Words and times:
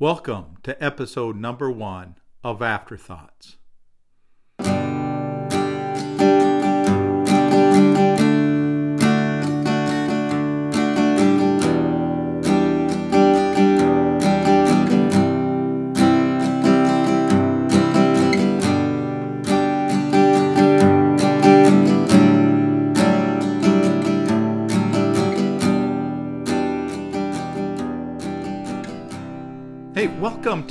Welcome 0.00 0.56
to 0.64 0.82
episode 0.84 1.36
number 1.36 1.70
one 1.70 2.16
of 2.42 2.60
Afterthoughts. 2.60 3.58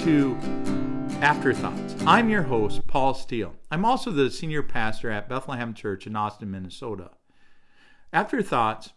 To 0.03 0.37
Afterthoughts. 1.21 1.95
I'm 2.05 2.27
your 2.27 2.41
host, 2.41 2.85
Paul 2.87 3.13
Steele. 3.13 3.53
I'm 3.71 3.85
also 3.85 4.11
the 4.11 4.29
senior 4.29 4.61
pastor 4.61 5.09
at 5.09 5.29
Bethlehem 5.29 5.73
Church 5.73 6.05
in 6.05 6.17
Austin, 6.17 6.51
Minnesota. 6.51 7.11
Afterthoughts 8.11 8.91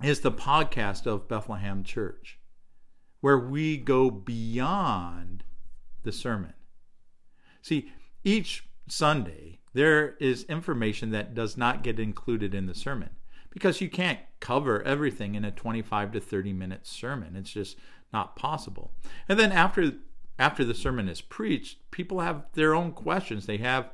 is 0.00 0.20
the 0.20 0.30
podcast 0.30 1.08
of 1.08 1.26
Bethlehem 1.26 1.82
Church, 1.82 2.38
where 3.20 3.36
we 3.36 3.76
go 3.76 4.12
beyond 4.12 5.42
the 6.04 6.12
sermon. 6.12 6.54
See, 7.60 7.90
each 8.22 8.68
Sunday, 8.86 9.58
there 9.74 10.14
is 10.20 10.44
information 10.44 11.10
that 11.10 11.34
does 11.34 11.56
not 11.56 11.82
get 11.82 11.98
included 11.98 12.54
in 12.54 12.66
the 12.66 12.76
sermon 12.76 13.10
because 13.50 13.80
you 13.80 13.90
can't 13.90 14.20
cover 14.38 14.84
everything 14.84 15.34
in 15.34 15.44
a 15.44 15.50
25 15.50 16.12
to 16.12 16.20
30 16.20 16.52
minute 16.52 16.86
sermon. 16.86 17.34
It's 17.34 17.50
just 17.50 17.76
not 18.12 18.36
possible. 18.36 18.92
And 19.28 19.36
then 19.36 19.50
after 19.50 19.92
after 20.38 20.64
the 20.64 20.74
sermon 20.74 21.08
is 21.08 21.20
preached, 21.20 21.90
people 21.90 22.20
have 22.20 22.44
their 22.54 22.74
own 22.74 22.92
questions. 22.92 23.46
They 23.46 23.58
have 23.58 23.90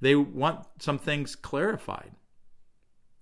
they 0.00 0.16
want 0.16 0.66
some 0.80 0.98
things 0.98 1.36
clarified. 1.36 2.12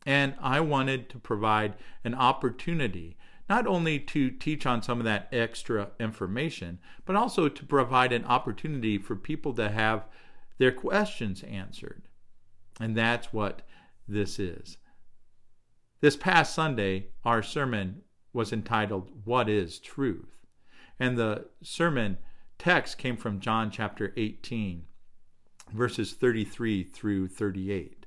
And 0.06 0.34
I 0.40 0.60
wanted 0.60 1.10
to 1.10 1.18
provide 1.18 1.74
an 2.04 2.14
opportunity 2.14 3.18
not 3.50 3.66
only 3.66 3.98
to 3.98 4.30
teach 4.30 4.64
on 4.64 4.80
some 4.80 4.98
of 4.98 5.04
that 5.04 5.28
extra 5.32 5.90
information, 5.98 6.78
but 7.04 7.16
also 7.16 7.48
to 7.48 7.66
provide 7.66 8.12
an 8.12 8.24
opportunity 8.24 8.96
for 8.96 9.16
people 9.16 9.52
to 9.54 9.68
have 9.68 10.06
their 10.58 10.70
questions 10.70 11.42
answered. 11.42 12.02
And 12.80 12.96
that's 12.96 13.32
what 13.32 13.62
this 14.06 14.38
is. 14.38 14.78
This 16.00 16.16
past 16.16 16.54
Sunday, 16.54 17.08
our 17.24 17.42
sermon 17.42 18.02
was 18.32 18.52
entitled, 18.52 19.10
What 19.24 19.48
is 19.48 19.80
Truth? 19.80 20.38
And 20.98 21.18
the 21.18 21.46
sermon 21.62 22.18
text 22.60 22.98
came 22.98 23.16
from 23.16 23.40
John 23.40 23.70
chapter 23.70 24.12
18, 24.18 24.84
verses 25.72 26.12
33 26.12 26.84
through 26.84 27.28
38. 27.28 28.04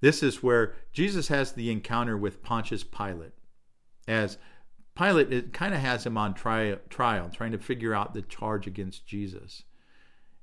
This 0.00 0.20
is 0.20 0.42
where 0.42 0.74
Jesus 0.92 1.28
has 1.28 1.52
the 1.52 1.70
encounter 1.70 2.16
with 2.16 2.42
Pontius 2.42 2.82
Pilate. 2.82 3.34
As 4.08 4.36
Pilate 4.96 5.32
it 5.32 5.52
kind 5.52 5.74
of 5.74 5.80
has 5.80 6.04
him 6.04 6.18
on 6.18 6.34
trial, 6.34 6.78
trial, 6.90 7.30
trying 7.32 7.52
to 7.52 7.58
figure 7.58 7.94
out 7.94 8.14
the 8.14 8.22
charge 8.22 8.66
against 8.66 9.06
Jesus. 9.06 9.62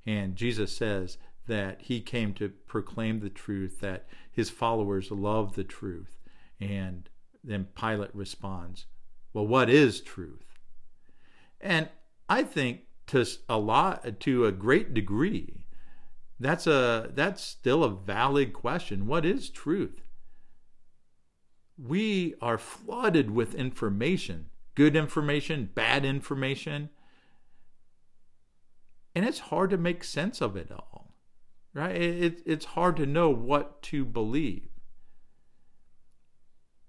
And 0.05 0.37
Jesus 0.37 0.75
says 0.75 1.17
that 1.47 1.81
he 1.81 1.99
came 1.99 2.33
to 2.35 2.49
proclaim 2.67 3.19
the 3.19 3.29
truth, 3.29 3.81
that 3.81 4.07
his 4.31 4.49
followers 4.49 5.11
love 5.11 5.55
the 5.55 5.65
truth. 5.65 6.19
And 6.61 7.09
then 7.43 7.67
Pilate 7.75 8.15
responds, 8.15 8.85
Well, 9.33 9.45
what 9.45 9.69
is 9.69 9.99
truth? 9.99 10.57
And 11.59 11.89
I 12.31 12.43
think 12.43 12.83
to 13.07 13.25
a 13.49 13.57
lot 13.57 14.21
to 14.21 14.45
a 14.45 14.53
great 14.53 14.93
degree 14.93 15.65
that's 16.39 16.65
a 16.65 17.11
that's 17.13 17.43
still 17.43 17.83
a 17.83 17.89
valid 17.89 18.53
question. 18.53 19.05
What 19.05 19.25
is 19.25 19.49
truth? 19.49 20.01
We 21.77 22.35
are 22.41 22.57
flooded 22.57 23.31
with 23.31 23.53
information, 23.53 24.45
good 24.75 24.95
information, 24.95 25.71
bad 25.75 26.05
information. 26.05 26.89
And 29.13 29.25
it's 29.25 29.39
hard 29.39 29.69
to 29.71 29.77
make 29.77 30.01
sense 30.01 30.39
of 30.39 30.55
it 30.55 30.71
all. 30.71 31.13
Right? 31.73 31.97
It, 31.97 32.41
it's 32.45 32.65
hard 32.65 32.95
to 32.95 33.05
know 33.05 33.29
what 33.29 33.81
to 33.83 34.05
believe. 34.05 34.69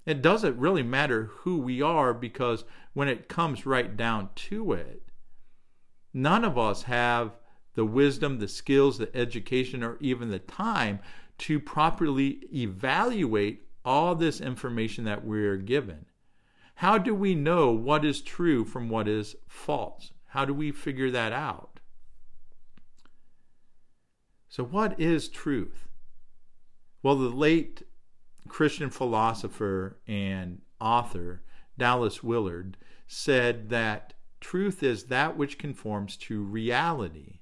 It 0.06 0.22
doesn't 0.22 0.56
really 0.56 0.84
matter 0.84 1.30
who 1.38 1.58
we 1.58 1.82
are 1.82 2.14
because 2.14 2.62
when 2.92 3.08
it 3.08 3.28
comes 3.28 3.66
right 3.66 3.96
down 3.96 4.30
to 4.36 4.72
it, 4.72 5.02
none 6.12 6.44
of 6.44 6.58
us 6.58 6.82
have 6.84 7.36
the 7.74 7.84
wisdom, 7.84 8.38
the 8.38 8.48
skills, 8.48 8.98
the 8.98 9.14
education, 9.16 9.82
or 9.82 9.96
even 10.00 10.30
the 10.30 10.38
time 10.38 11.00
to 11.38 11.58
properly 11.58 12.40
evaluate 12.54 13.66
all 13.84 14.14
this 14.14 14.40
information 14.40 15.04
that 15.04 15.24
we're 15.24 15.56
given. 15.56 16.06
How 16.76 16.98
do 16.98 17.14
we 17.14 17.34
know 17.34 17.70
what 17.70 18.04
is 18.04 18.20
true 18.20 18.64
from 18.64 18.88
what 18.88 19.08
is 19.08 19.36
false? 19.48 20.12
How 20.28 20.44
do 20.44 20.54
we 20.54 20.72
figure 20.72 21.10
that 21.10 21.32
out? 21.32 21.80
So, 24.48 24.64
what 24.64 24.98
is 25.00 25.28
truth? 25.28 25.88
Well, 27.02 27.16
the 27.16 27.28
late 27.28 27.82
Christian 28.48 28.90
philosopher 28.90 29.98
and 30.06 30.60
author 30.80 31.42
Dallas 31.78 32.22
Willard 32.22 32.76
said 33.06 33.70
that 33.70 34.14
truth 34.42 34.82
is 34.82 35.04
that 35.04 35.38
which 35.38 35.56
conforms 35.56 36.16
to 36.16 36.42
reality. 36.42 37.38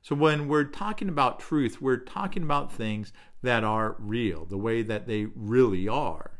So 0.00 0.14
when 0.14 0.48
we're 0.48 0.64
talking 0.64 1.08
about 1.08 1.40
truth, 1.40 1.82
we're 1.82 1.98
talking 1.98 2.42
about 2.42 2.72
things 2.72 3.12
that 3.42 3.64
are 3.64 3.96
real, 3.98 4.46
the 4.46 4.56
way 4.56 4.82
that 4.82 5.06
they 5.06 5.26
really 5.34 5.86
are. 5.88 6.30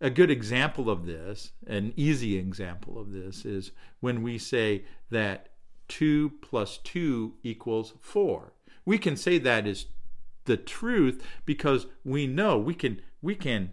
A 0.00 0.10
good 0.10 0.30
example 0.30 0.88
of 0.88 1.06
this, 1.06 1.52
an 1.66 1.92
easy 1.96 2.38
example 2.38 2.98
of 2.98 3.12
this, 3.12 3.44
is 3.44 3.72
when 4.00 4.22
we 4.22 4.38
say 4.38 4.84
that 5.10 5.50
2 5.88 6.32
plus 6.42 6.78
2 6.78 7.34
equals 7.42 7.94
4. 8.00 8.52
We 8.84 8.98
can 8.98 9.16
say 9.16 9.38
that 9.38 9.66
is 9.66 9.86
the 10.44 10.56
truth 10.56 11.24
because 11.44 11.86
we 12.04 12.26
know 12.26 12.56
we 12.58 12.74
can 12.74 13.00
we 13.20 13.34
can 13.34 13.72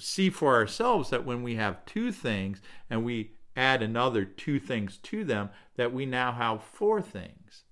see 0.00 0.30
for 0.30 0.54
ourselves 0.54 1.10
that 1.10 1.24
when 1.24 1.42
we 1.42 1.56
have 1.56 1.84
two 1.86 2.10
things 2.10 2.60
and 2.88 3.04
we 3.04 3.32
add 3.56 3.82
another 3.82 4.24
two 4.24 4.58
things 4.58 4.96
to 4.98 5.24
them 5.24 5.50
that 5.76 5.92
we 5.92 6.06
now 6.06 6.32
have 6.32 6.62
four 6.62 7.02
things 7.02 7.64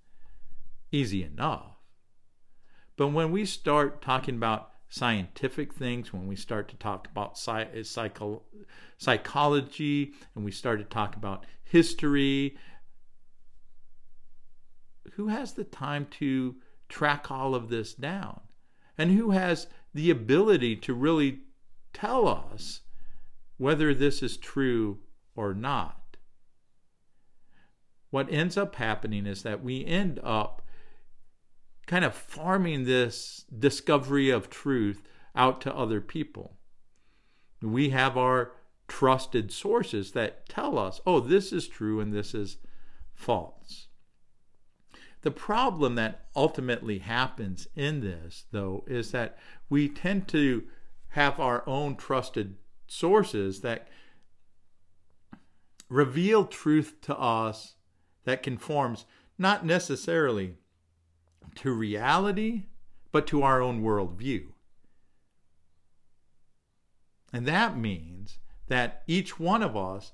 easy 0.91 1.23
enough 1.23 1.77
but 2.97 3.09
when 3.09 3.31
we 3.31 3.45
start 3.45 4.03
talking 4.03 4.37
about 4.37 4.71
scientific 4.89 5.73
things 5.73 6.13
when 6.13 6.27
we 6.27 6.37
start 6.37 6.69
to 6.69 6.77
talk 6.77 7.07
about 7.09 7.39
eh, 7.49 7.83
psycho- 7.83 8.43
psychology 8.97 10.13
and 10.35 10.45
we 10.45 10.51
start 10.51 10.79
to 10.79 10.85
talk 10.85 11.15
about 11.15 11.45
history 11.63 12.57
who 15.19 15.27
has 15.27 15.53
the 15.53 15.65
time 15.65 16.07
to 16.13 16.55
track 16.89 17.31
all 17.31 17.55
of 17.55 17.69
this 17.69 17.93
down? 17.93 18.41
And 18.97 19.11
who 19.13 19.31
has 19.31 19.67
the 19.93 20.11
ability 20.11 20.77
to 20.77 20.95
really 20.95 21.41
tell 21.99 22.29
us 22.29 22.81
whether 23.57 23.93
this 23.93 24.23
is 24.23 24.37
true 24.37 24.99
or 25.35 25.55
not? 25.55 26.17
What 28.11 28.33
ends 28.33 28.57
up 28.57 28.77
happening 28.77 29.27
is 29.27 29.43
that 29.43 29.63
we 29.63 29.85
end 29.85 30.21
up 30.23 30.63
kind 31.87 32.05
of 32.05 32.15
farming 32.15 32.85
this 32.85 33.45
discovery 33.59 34.31
of 34.31 34.51
truth 34.51 35.03
out 35.35 35.61
to 35.63 35.75
other 35.75 36.01
people. 36.01 36.59
We 37.61 37.91
have 37.91 38.17
our 38.17 38.53
trusted 38.87 39.53
sources 39.53 40.13
that 40.13 40.49
tell 40.49 40.79
us, 40.79 41.01
oh, 41.07 41.21
this 41.21 41.53
is 41.53 41.69
true 41.69 42.01
and 42.01 42.13
this 42.13 42.35
is 42.35 42.59
false. 43.15 43.89
The 45.23 45.31
problem 45.31 45.97
that 45.97 46.27
ultimately 46.37 47.01
happens 47.01 47.67
in 47.75 48.01
this, 48.01 48.45
though, 48.53 48.85
is 48.87 49.11
that 49.11 49.37
we 49.69 49.89
tend 49.89 50.29
to 50.29 50.65
have 51.11 51.41
our 51.41 51.67
own 51.67 51.97
trusted 51.97 52.57
sources 52.87 53.61
that 53.61 53.89
reveal 55.89 56.45
truth 56.45 57.01
to 57.03 57.17
us 57.19 57.75
that 58.25 58.43
conforms 58.43 59.07
not 59.39 59.65
necessarily 59.65 60.55
to 61.55 61.73
reality, 61.73 62.65
but 63.11 63.27
to 63.27 63.43
our 63.43 63.63
own 63.63 63.83
worldview. 63.83 64.49
And 67.33 67.47
that 67.47 67.77
means 67.77 68.39
that 68.69 69.03
each 69.07 69.39
one 69.39 69.63
of 69.63 69.77
us, 69.77 70.13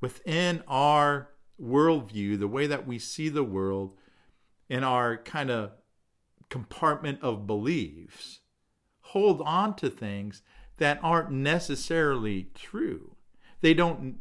within 0.00 0.62
our 0.66 1.30
worldview, 1.60 2.38
the 2.38 2.48
way 2.48 2.66
that 2.66 2.86
we 2.86 2.98
see 2.98 3.28
the 3.28 3.44
world, 3.44 3.96
in 4.68 4.82
our 4.82 5.16
kind 5.16 5.50
of 5.50 5.72
compartment 6.48 7.22
of 7.22 7.46
beliefs, 7.46 8.40
hold 9.14 9.40
on 9.42 9.72
to 9.76 9.88
things 9.88 10.42
that 10.78 10.98
aren't 11.00 11.30
necessarily 11.30 12.48
true. 12.52 13.14
They 13.60 13.72
don't 13.72 14.16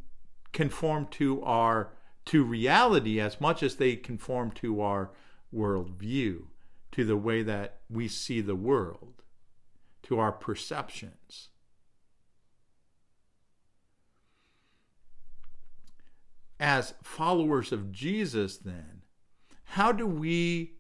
conform 0.51 1.07
to 1.07 1.41
our 1.41 1.93
to 2.25 2.43
reality 2.43 3.19
as 3.19 3.41
much 3.41 3.63
as 3.63 3.77
they 3.77 3.95
conform 3.95 4.51
to 4.51 4.81
our 4.81 5.09
worldview, 5.51 6.43
to 6.91 7.03
the 7.03 7.17
way 7.17 7.41
that 7.41 7.79
we 7.89 8.07
see 8.07 8.39
the 8.39 8.55
world, 8.55 9.23
to 10.03 10.19
our 10.19 10.31
perceptions. 10.31 11.49
As 16.59 16.93
followers 17.01 17.71
of 17.71 17.91
Jesus, 17.91 18.57
then, 18.57 19.01
how 19.63 19.91
do 19.91 20.05
we 20.05 20.75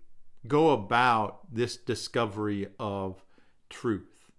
go 0.47 0.69
about 0.69 1.51
this 1.51 1.75
discovery 1.77 2.67
of 2.79 3.25
truth? 3.73 4.29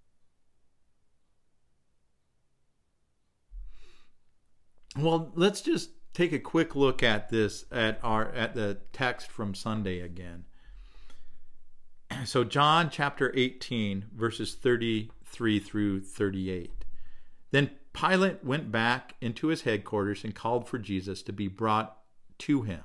Well, 4.96 5.32
let's 5.34 5.60
just 5.60 5.90
take 6.12 6.32
a 6.32 6.38
quick 6.38 6.76
look 6.76 7.02
at 7.02 7.28
this 7.28 7.64
at 7.72 7.98
our 8.02 8.32
at 8.32 8.54
the 8.54 8.78
text 8.92 9.30
from 9.30 9.54
Sunday 9.54 10.00
again. 10.00 10.44
So 12.24 12.44
John 12.44 12.90
chapter 12.90 13.32
18 13.34 14.06
verses 14.14 14.54
33 14.54 15.58
through 15.58 16.00
38. 16.02 16.84
Then 17.50 17.70
Pilate 17.92 18.44
went 18.44 18.70
back 18.70 19.16
into 19.20 19.48
his 19.48 19.62
headquarters 19.62 20.22
and 20.22 20.34
called 20.34 20.68
for 20.68 20.78
Jesus 20.78 21.22
to 21.24 21.32
be 21.32 21.48
brought 21.48 21.96
to 22.38 22.62
him. 22.62 22.82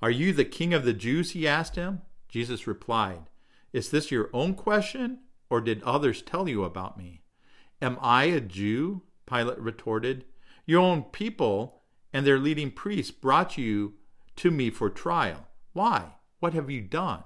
Are 0.00 0.10
you 0.10 0.32
the 0.32 0.44
king 0.44 0.72
of 0.72 0.84
the 0.84 0.94
Jews? 0.94 1.32
he 1.32 1.46
asked 1.46 1.76
him. 1.76 2.02
Jesus 2.28 2.66
replied, 2.66 3.28
Is 3.72 3.90
this 3.90 4.10
your 4.10 4.30
own 4.32 4.54
question, 4.54 5.20
or 5.54 5.60
did 5.60 5.80
others 5.84 6.20
tell 6.20 6.48
you 6.48 6.64
about 6.64 6.98
me? 6.98 7.22
Am 7.80 7.96
I 8.00 8.24
a 8.24 8.40
Jew? 8.40 9.02
Pilate 9.24 9.60
retorted. 9.60 10.24
Your 10.66 10.80
own 10.80 11.04
people 11.04 11.82
and 12.12 12.26
their 12.26 12.40
leading 12.40 12.72
priests 12.72 13.12
brought 13.12 13.56
you 13.56 13.94
to 14.34 14.50
me 14.50 14.68
for 14.70 14.90
trial. 14.90 15.46
Why? 15.72 16.16
What 16.40 16.54
have 16.54 16.70
you 16.70 16.80
done? 16.80 17.22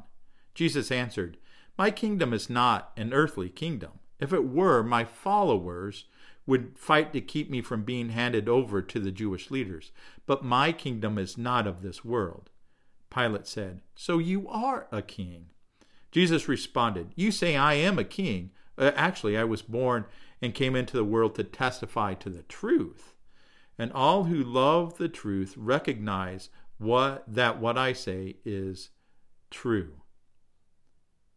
Jesus 0.55 0.91
answered, 0.93 1.39
My 1.79 1.91
kingdom 1.91 2.35
is 2.35 2.51
not 2.51 2.93
an 2.99 3.15
earthly 3.15 3.49
kingdom. 3.49 3.93
If 4.21 4.35
it 4.35 4.45
were, 4.47 4.83
my 4.83 5.07
followers 5.07 6.05
would 6.45 6.79
fight 6.79 7.15
to 7.15 7.23
keep 7.23 7.49
me 7.49 7.63
from 7.63 7.83
being 7.83 8.11
handed 8.11 8.47
over 8.47 8.83
to 8.83 9.01
the 9.01 9.11
Jewish 9.11 9.51
leaders. 9.51 9.91
But 10.27 10.45
my 10.45 10.73
kingdom 10.73 11.17
is 11.17 11.39
not 11.39 11.67
of 11.67 11.81
this 11.81 12.05
world. 12.05 12.51
Pilate 13.09 13.47
said, 13.47 13.81
So 13.95 14.19
you 14.19 14.47
are 14.49 14.87
a 14.93 15.01
king. 15.01 15.47
Jesus 16.11 16.49
responded, 16.49 17.13
You 17.15 17.31
say 17.31 17.57
I 17.57 17.75
am 17.75 17.99
a 17.99 18.05
king. 18.05 18.51
Uh, 18.77 18.93
actually, 18.95 19.37
I 19.37 19.45
was 19.45 19.63
born 19.63 20.05
and 20.41 20.55
came 20.55 20.77
into 20.77 20.97
the 20.97 21.05
world 21.05 21.35
to 21.35 21.45
testify 21.45 22.15
to 22.15 22.31
the 22.31 22.43
truth 22.43 23.15
and 23.79 23.93
all 23.93 24.25
who 24.25 24.43
love 24.43 24.99
the 24.99 25.09
truth 25.09 25.55
recognize 25.57 26.51
what 26.79 27.25
that 27.29 27.61
what 27.61 27.79
I 27.79 27.93
say 27.93 28.37
is 28.45 28.91
true. 29.51 30.03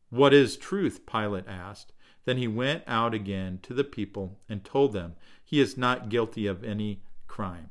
What 0.09 0.33
is 0.33 0.57
truth? 0.57 1.05
Pilate 1.05 1.47
asked. 1.47 1.93
Then 2.25 2.37
he 2.37 2.47
went 2.47 2.83
out 2.85 3.13
again 3.13 3.59
to 3.63 3.73
the 3.73 3.83
people 3.83 4.39
and 4.49 4.63
told 4.63 4.93
them 4.93 5.15
he 5.43 5.59
is 5.59 5.77
not 5.77 6.09
guilty 6.09 6.47
of 6.47 6.63
any 6.63 7.03
crime. 7.27 7.69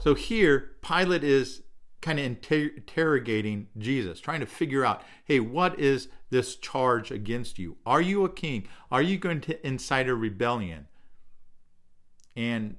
So 0.00 0.14
here, 0.14 0.72
Pilate 0.82 1.24
is 1.24 1.62
kind 2.04 2.18
of 2.18 2.26
inter- 2.26 2.70
interrogating 2.76 3.66
Jesus, 3.78 4.20
trying 4.20 4.40
to 4.40 4.46
figure 4.46 4.84
out 4.84 5.02
hey, 5.24 5.40
what 5.40 5.80
is 5.80 6.08
this 6.28 6.56
charge 6.56 7.10
against 7.10 7.58
you? 7.58 7.78
Are 7.86 8.02
you 8.02 8.24
a 8.24 8.28
king? 8.28 8.68
Are 8.90 9.00
you 9.00 9.16
going 9.16 9.40
to 9.42 9.66
incite 9.66 10.08
a 10.08 10.14
rebellion? 10.14 10.86
And 12.36 12.76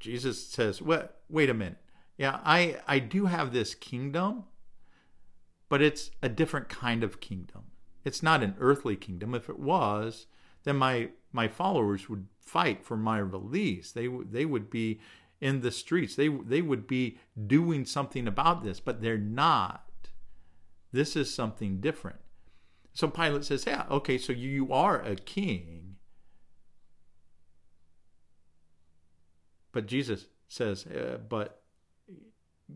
Jesus 0.00 0.44
says, 0.44 0.82
"What? 0.82 1.22
Wait 1.28 1.48
a 1.48 1.54
minute. 1.54 1.78
Yeah, 2.16 2.40
I 2.44 2.80
I 2.88 2.98
do 2.98 3.26
have 3.26 3.52
this 3.52 3.76
kingdom, 3.76 4.44
but 5.68 5.80
it's 5.80 6.10
a 6.20 6.28
different 6.28 6.68
kind 6.68 7.04
of 7.04 7.20
kingdom. 7.20 7.66
It's 8.04 8.24
not 8.24 8.42
an 8.42 8.56
earthly 8.58 8.96
kingdom. 8.96 9.34
If 9.36 9.48
it 9.48 9.60
was, 9.60 10.26
then 10.64 10.76
my 10.76 11.10
my 11.32 11.46
followers 11.46 12.08
would 12.08 12.26
fight 12.40 12.84
for 12.84 12.96
my 12.96 13.18
release. 13.18 13.92
They 13.92 14.08
they 14.08 14.46
would 14.46 14.68
be 14.68 15.00
in 15.40 15.60
the 15.60 15.70
streets. 15.70 16.16
They 16.16 16.28
they 16.28 16.62
would 16.62 16.86
be 16.86 17.18
doing 17.46 17.84
something 17.84 18.26
about 18.26 18.62
this, 18.62 18.80
but 18.80 19.00
they're 19.00 19.18
not. 19.18 19.84
This 20.92 21.16
is 21.16 21.32
something 21.32 21.80
different. 21.80 22.20
So 22.92 23.08
Pilate 23.08 23.44
says, 23.44 23.64
"Yeah, 23.66 23.84
okay, 23.90 24.18
so 24.18 24.32
you 24.32 24.72
are 24.72 25.00
a 25.00 25.16
king." 25.16 25.88
But 29.72 29.86
Jesus 29.86 30.26
says, 30.48 30.86
uh, 30.86 31.18
but 31.28 31.62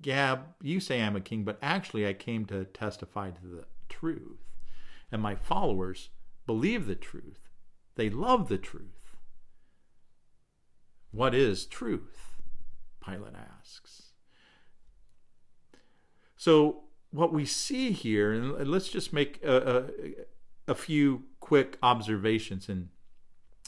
yeah, 0.02 0.38
you 0.60 0.78
say 0.80 1.02
I'm 1.02 1.16
a 1.16 1.20
king, 1.20 1.44
but 1.44 1.58
actually 1.62 2.06
I 2.06 2.12
came 2.12 2.44
to 2.46 2.64
testify 2.64 3.30
to 3.30 3.46
the 3.46 3.64
truth. 3.88 4.38
And 5.10 5.20
my 5.20 5.34
followers 5.34 6.10
believe 6.46 6.86
the 6.86 6.94
truth. 6.94 7.48
They 7.96 8.08
love 8.08 8.48
the 8.48 8.58
truth. 8.58 9.16
What 11.10 11.34
is 11.34 11.66
truth? 11.66 12.31
Pilate 13.04 13.34
asks. 13.34 14.12
So, 16.36 16.84
what 17.10 17.32
we 17.32 17.44
see 17.44 17.92
here, 17.92 18.32
and 18.32 18.68
let's 18.68 18.88
just 18.88 19.12
make 19.12 19.42
a, 19.44 19.84
a, 20.68 20.72
a 20.72 20.74
few 20.74 21.24
quick 21.40 21.76
observations 21.82 22.68
and 22.68 22.88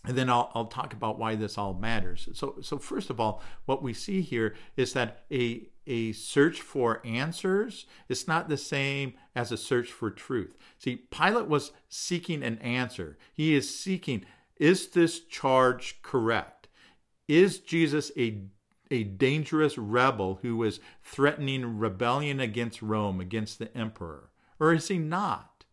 and 0.06 0.18
then 0.18 0.28
I'll, 0.28 0.50
I'll 0.54 0.66
talk 0.66 0.92
about 0.92 1.18
why 1.18 1.34
this 1.34 1.56
all 1.56 1.72
matters. 1.72 2.28
So, 2.34 2.56
so 2.60 2.78
first 2.78 3.08
of 3.08 3.18
all, 3.18 3.42
what 3.64 3.82
we 3.82 3.94
see 3.94 4.20
here 4.20 4.54
is 4.76 4.92
that 4.92 5.24
a 5.32 5.68
a 5.86 6.12
search 6.12 6.62
for 6.62 7.02
answers 7.04 7.86
is 8.08 8.26
not 8.26 8.48
the 8.48 8.56
same 8.56 9.14
as 9.36 9.52
a 9.52 9.56
search 9.56 9.92
for 9.92 10.10
truth. 10.10 10.56
See, 10.78 10.96
Pilate 10.96 11.46
was 11.46 11.72
seeking 11.88 12.42
an 12.42 12.58
answer. 12.58 13.18
He 13.34 13.54
is 13.54 13.78
seeking, 13.78 14.24
is 14.56 14.88
this 14.88 15.20
charge 15.20 16.00
correct? 16.00 16.68
Is 17.28 17.58
Jesus 17.58 18.10
a 18.16 18.44
a 18.94 19.04
dangerous 19.04 19.76
rebel 19.76 20.38
who 20.42 20.62
is 20.62 20.80
threatening 21.02 21.78
rebellion 21.78 22.40
against 22.40 22.80
Rome, 22.80 23.20
against 23.20 23.58
the 23.58 23.76
emperor? 23.76 24.30
Or 24.58 24.72
is 24.72 24.88
he 24.88 24.98
not? 24.98 25.64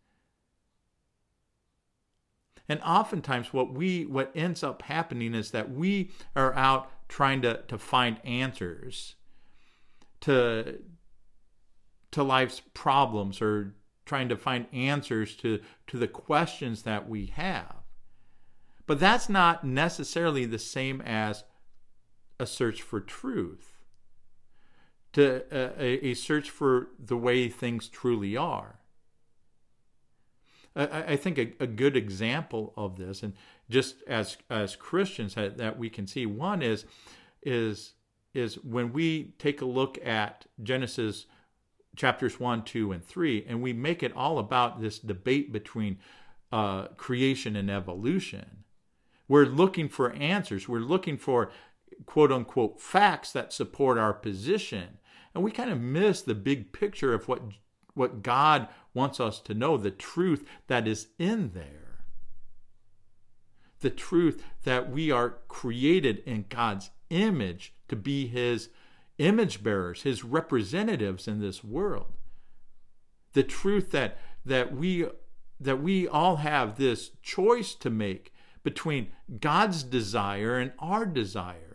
And 2.68 2.80
oftentimes 2.82 3.52
what 3.52 3.72
we 3.72 4.06
what 4.06 4.32
ends 4.34 4.62
up 4.62 4.82
happening 4.82 5.34
is 5.34 5.50
that 5.50 5.70
we 5.70 6.10
are 6.36 6.54
out 6.54 6.90
trying 7.08 7.42
to, 7.42 7.62
to 7.68 7.78
find 7.78 8.18
answers 8.24 9.14
to 10.22 10.78
to 12.12 12.22
life's 12.22 12.62
problems 12.74 13.42
or 13.42 13.74
trying 14.04 14.28
to 14.28 14.36
find 14.36 14.66
answers 14.72 15.34
to, 15.36 15.60
to 15.86 15.96
the 15.96 16.08
questions 16.08 16.82
that 16.82 17.08
we 17.08 17.26
have. 17.26 17.76
But 18.86 19.00
that's 19.00 19.28
not 19.28 19.64
necessarily 19.64 20.44
the 20.44 20.58
same 20.58 21.00
as 21.00 21.44
a 22.38 22.46
search 22.46 22.82
for 22.82 23.00
truth, 23.00 23.84
to 25.12 25.42
uh, 25.52 25.72
a, 25.78 26.08
a 26.08 26.14
search 26.14 26.50
for 26.50 26.88
the 26.98 27.16
way 27.16 27.48
things 27.48 27.88
truly 27.88 28.36
are. 28.36 28.80
I, 30.74 31.02
I 31.08 31.16
think 31.16 31.38
a, 31.38 31.52
a, 31.60 31.66
good 31.66 31.96
example 31.96 32.72
of 32.76 32.96
this, 32.96 33.22
and 33.22 33.34
just 33.68 33.96
as 34.06 34.36
as 34.48 34.76
Christians 34.76 35.34
that 35.34 35.78
we 35.78 35.90
can 35.90 36.06
see, 36.06 36.26
one 36.26 36.62
is 36.62 36.84
is 37.42 37.94
is 38.34 38.56
when 38.64 38.92
we 38.92 39.34
take 39.38 39.60
a 39.60 39.66
look 39.66 39.98
at 40.04 40.46
Genesis 40.62 41.26
chapters 41.96 42.40
one, 42.40 42.62
two, 42.62 42.92
and 42.92 43.04
three, 43.04 43.44
and 43.46 43.62
we 43.62 43.72
make 43.72 44.02
it 44.02 44.14
all 44.16 44.38
about 44.38 44.80
this 44.80 44.98
debate 44.98 45.52
between 45.52 45.98
uh, 46.50 46.88
creation 46.96 47.56
and 47.56 47.70
evolution. 47.70 48.64
We're 49.28 49.46
looking 49.46 49.88
for 49.88 50.12
answers. 50.12 50.68
We're 50.68 50.80
looking 50.80 51.16
for 51.16 51.50
quote 52.06 52.32
unquote 52.32 52.80
facts 52.80 53.32
that 53.32 53.52
support 53.52 53.98
our 53.98 54.12
position. 54.12 54.98
And 55.34 55.42
we 55.42 55.50
kind 55.50 55.70
of 55.70 55.80
miss 55.80 56.22
the 56.22 56.34
big 56.34 56.72
picture 56.72 57.14
of 57.14 57.28
what 57.28 57.42
what 57.94 58.22
God 58.22 58.68
wants 58.94 59.20
us 59.20 59.40
to 59.40 59.54
know, 59.54 59.76
the 59.76 59.90
truth 59.90 60.46
that 60.66 60.86
is 60.86 61.08
in 61.18 61.52
there. 61.52 62.04
The 63.80 63.90
truth 63.90 64.42
that 64.64 64.90
we 64.90 65.10
are 65.10 65.38
created 65.48 66.22
in 66.24 66.46
God's 66.48 66.90
image 67.10 67.74
to 67.88 67.96
be 67.96 68.26
His 68.26 68.68
image 69.18 69.62
bearers, 69.62 70.02
His 70.02 70.24
representatives 70.24 71.26
in 71.26 71.40
this 71.40 71.62
world. 71.64 72.14
The 73.32 73.42
truth 73.42 73.90
that, 73.90 74.18
that, 74.44 74.74
we, 74.74 75.06
that 75.58 75.82
we 75.82 76.06
all 76.06 76.36
have 76.36 76.76
this 76.76 77.10
choice 77.22 77.74
to 77.76 77.90
make 77.90 78.32
between 78.62 79.08
God's 79.40 79.82
desire 79.82 80.58
and 80.58 80.72
our 80.78 81.04
desire. 81.04 81.71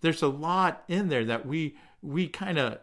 There's 0.00 0.22
a 0.22 0.28
lot 0.28 0.84
in 0.88 1.08
there 1.08 1.24
that 1.24 1.46
we, 1.46 1.76
we 2.02 2.28
kind 2.28 2.58
of 2.58 2.78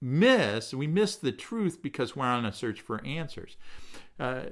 miss, 0.00 0.72
we 0.72 0.86
miss 0.86 1.16
the 1.16 1.32
truth 1.32 1.82
because 1.82 2.14
we're 2.14 2.26
on 2.26 2.46
a 2.46 2.52
search 2.52 2.80
for 2.80 3.04
answers. 3.04 3.56
Uh, 4.18 4.42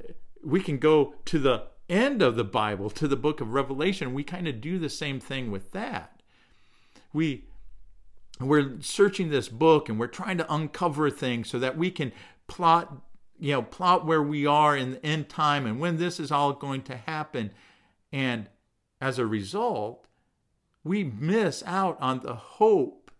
we 0.44 0.60
can 0.60 0.78
go 0.78 1.14
to 1.26 1.38
the 1.38 1.64
end 1.88 2.22
of 2.22 2.36
the 2.36 2.44
Bible 2.44 2.90
to 2.90 3.08
the 3.08 3.16
book 3.16 3.40
of 3.40 3.52
Revelation. 3.52 4.14
We 4.14 4.24
kind 4.24 4.48
of 4.48 4.60
do 4.60 4.78
the 4.78 4.90
same 4.90 5.20
thing 5.20 5.50
with 5.50 5.72
that. 5.72 6.20
We 7.12 7.44
we're 8.38 8.80
searching 8.80 9.30
this 9.30 9.48
book 9.48 9.88
and 9.88 9.98
we're 9.98 10.06
trying 10.06 10.36
to 10.38 10.52
uncover 10.52 11.10
things 11.10 11.48
so 11.48 11.58
that 11.58 11.78
we 11.78 11.90
can 11.90 12.12
plot 12.48 13.02
you 13.38 13.52
know 13.52 13.62
plot 13.62 14.04
where 14.04 14.22
we 14.22 14.46
are 14.46 14.76
in 14.76 14.92
the 14.92 15.06
end 15.06 15.28
time 15.28 15.66
and 15.66 15.80
when 15.80 15.96
this 15.96 16.20
is 16.20 16.30
all 16.30 16.52
going 16.52 16.82
to 16.82 16.96
happen 16.96 17.50
and 18.12 18.48
as 19.00 19.18
a 19.18 19.26
result 19.26 20.05
we 20.86 21.04
miss 21.04 21.62
out 21.66 21.96
on 22.00 22.20
the 22.20 22.34
hope 22.34 23.10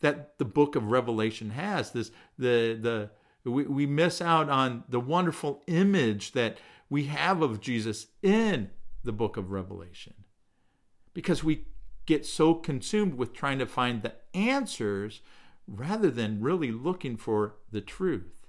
that 0.00 0.38
the 0.38 0.44
book 0.44 0.74
of 0.76 0.90
revelation 0.90 1.50
has 1.50 1.92
this 1.92 2.10
the 2.38 2.78
the 2.80 3.50
we, 3.50 3.64
we 3.64 3.86
miss 3.86 4.20
out 4.20 4.48
on 4.48 4.84
the 4.88 5.00
wonderful 5.00 5.62
image 5.66 6.32
that 6.32 6.58
we 6.88 7.04
have 7.04 7.42
of 7.42 7.60
jesus 7.60 8.06
in 8.22 8.70
the 9.04 9.12
book 9.12 9.36
of 9.36 9.50
revelation 9.50 10.14
because 11.14 11.44
we 11.44 11.64
get 12.06 12.26
so 12.26 12.54
consumed 12.54 13.14
with 13.14 13.32
trying 13.32 13.58
to 13.58 13.66
find 13.66 14.02
the 14.02 14.14
answers 14.34 15.20
rather 15.66 16.10
than 16.10 16.40
really 16.40 16.70
looking 16.72 17.16
for 17.16 17.56
the 17.70 17.80
truth. 17.80 18.46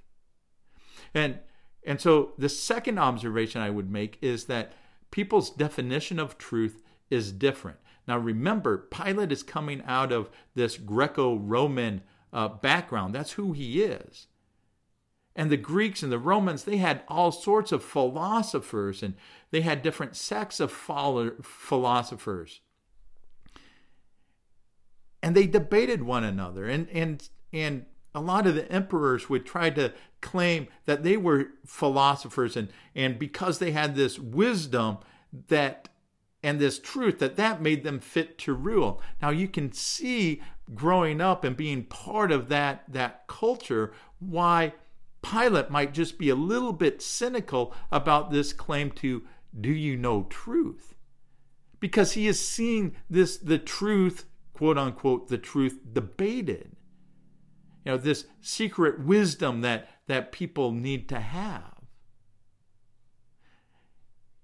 And 1.13 1.39
and 1.86 2.00
so 2.00 2.32
the 2.38 2.50
second 2.50 2.98
observation 2.98 3.62
I 3.62 3.70
would 3.70 3.91
make 3.91 4.17
is 4.22 4.46
that 4.46 4.74
people's 5.12 5.50
definition 5.50 6.17
of 6.17 6.38
truth 6.38 6.82
is 7.10 7.34
different. 7.34 7.77
Now 8.08 8.18
remember, 8.18 8.78
Pilate 8.78 9.32
is 9.32 9.44
coming 9.44 9.82
out 9.86 10.12
of 10.12 10.30
this 10.56 10.78
Greco-Roman 10.78 12.02
uh, 12.32 12.48
background. 12.50 13.16
That's 13.16 13.34
who 13.34 13.54
he 13.54 13.82
is. 13.82 14.28
And 15.36 15.50
the 15.50 15.58
Greeks 15.58 16.04
and 16.04 16.12
the 16.12 16.20
Romans, 16.20 16.64
they 16.64 16.78
had 16.78 17.02
all 17.08 17.32
sorts 17.32 17.72
of 17.72 17.84
philosophers 17.84 19.02
and 19.02 19.16
they 19.52 19.62
had 19.62 19.82
different 19.82 20.16
sects 20.16 20.60
of 20.60 20.72
philosophers 20.72 22.62
and 25.24 25.36
they 25.36 25.48
debated 25.48 26.04
one 26.04 26.24
another 26.24 26.68
and 26.68 26.88
and 26.90 27.30
and 27.52 27.86
a 28.14 28.22
lot 28.22 28.46
of 28.46 28.54
the 28.54 28.72
emperors 28.72 29.30
would 29.30 29.46
try 29.46 29.72
to 29.72 29.92
claim 30.22 30.68
that 30.86 31.02
they 31.02 31.18
were 31.18 31.48
philosophers 31.66 32.56
and 32.56 32.68
and 32.94 33.18
because 33.18 33.58
they 33.58 33.72
had 33.72 33.96
this 33.96 34.20
wisdom 34.20 34.98
that 35.48 35.90
and 36.44 36.60
this 36.60 36.78
truth 36.78 37.20
that 37.20 37.38
that 37.38 37.62
made 37.62 37.84
them 37.84 38.00
fit 38.00 38.38
to 38.38 38.54
rule 38.54 39.02
now 39.22 39.30
you 39.30 39.48
can 39.48 39.72
see 39.72 40.42
growing 40.76 41.22
up 41.22 41.44
and 41.44 41.58
being 41.58 41.84
part 41.84 42.32
of 42.32 42.50
that 42.50 42.84
that 42.88 43.26
culture 43.28 43.94
why 44.20 44.74
pilate 45.22 45.70
might 45.70 45.94
just 45.94 46.18
be 46.18 46.30
a 46.30 46.36
little 46.36 46.74
bit 46.74 47.02
cynical 47.02 47.74
about 47.92 48.30
this 48.30 48.54
claim 48.54 48.92
to 48.92 49.24
do 49.60 49.72
you 49.72 49.96
know 49.96 50.24
truth 50.24 50.94
because 51.84 52.14
he 52.14 52.28
is 52.28 52.40
seeing 52.40 52.96
this 53.10 53.38
the 53.38 53.58
truth 53.58 54.26
quote 54.54 54.78
unquote 54.78 55.28
the 55.28 55.38
truth 55.38 55.80
debated. 55.92 56.78
You 57.84 57.92
know, 57.92 57.98
this 57.98 58.26
secret 58.40 59.02
wisdom 59.02 59.60
that, 59.60 59.90
that 60.08 60.32
people 60.32 60.72
need 60.72 61.10
to 61.10 61.20
have. 61.20 61.82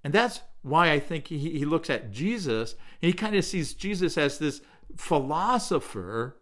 And 0.04 0.12
that's 0.12 0.42
why 0.62 0.92
I 0.92 1.00
think 1.00 1.28
he, 1.28 1.38
he 1.38 1.66
looks 1.66 1.90
at 1.90 2.12
Jesus 2.12 2.76
and 3.02 3.08
he 3.08 3.14
kind 3.14 3.36
of 3.36 3.46
sees 3.46 3.74
Jesus 3.74 4.18
as 4.18 4.38
this 4.38 4.62
philosopher 4.98 6.38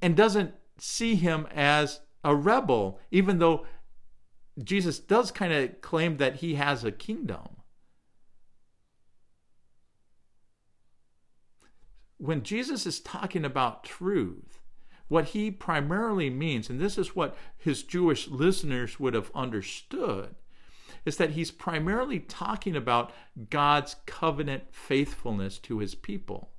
and 0.00 0.16
doesn't 0.16 0.54
see 0.78 1.14
him 1.14 1.46
as 1.54 2.00
a 2.22 2.34
rebel, 2.34 3.00
even 3.10 3.38
though 3.38 3.66
Jesus 4.62 4.98
does 4.98 5.30
kind 5.30 5.52
of 5.52 5.80
claim 5.80 6.16
that 6.18 6.36
he 6.36 6.54
has 6.54 6.84
a 6.84 6.92
kingdom. 6.92 7.56
when 12.18 12.42
Jesus 12.42 12.86
is 12.86 13.00
talking 13.00 13.44
about 13.44 13.84
truth, 13.84 14.60
what 15.08 15.26
he 15.26 15.50
primarily 15.50 16.30
means, 16.30 16.68
and 16.68 16.80
this 16.80 16.98
is 16.98 17.14
what 17.14 17.36
his 17.56 17.82
Jewish 17.82 18.28
listeners 18.28 18.98
would 18.98 19.14
have 19.14 19.30
understood, 19.34 20.34
is 21.06 21.16
that 21.16 21.30
he's 21.30 21.50
primarily 21.50 22.18
talking 22.18 22.76
about 22.76 23.12
God's 23.48 23.96
covenant 24.04 24.64
faithfulness 24.70 25.58
to 25.60 25.78
his 25.78 25.94
people. 25.94 26.50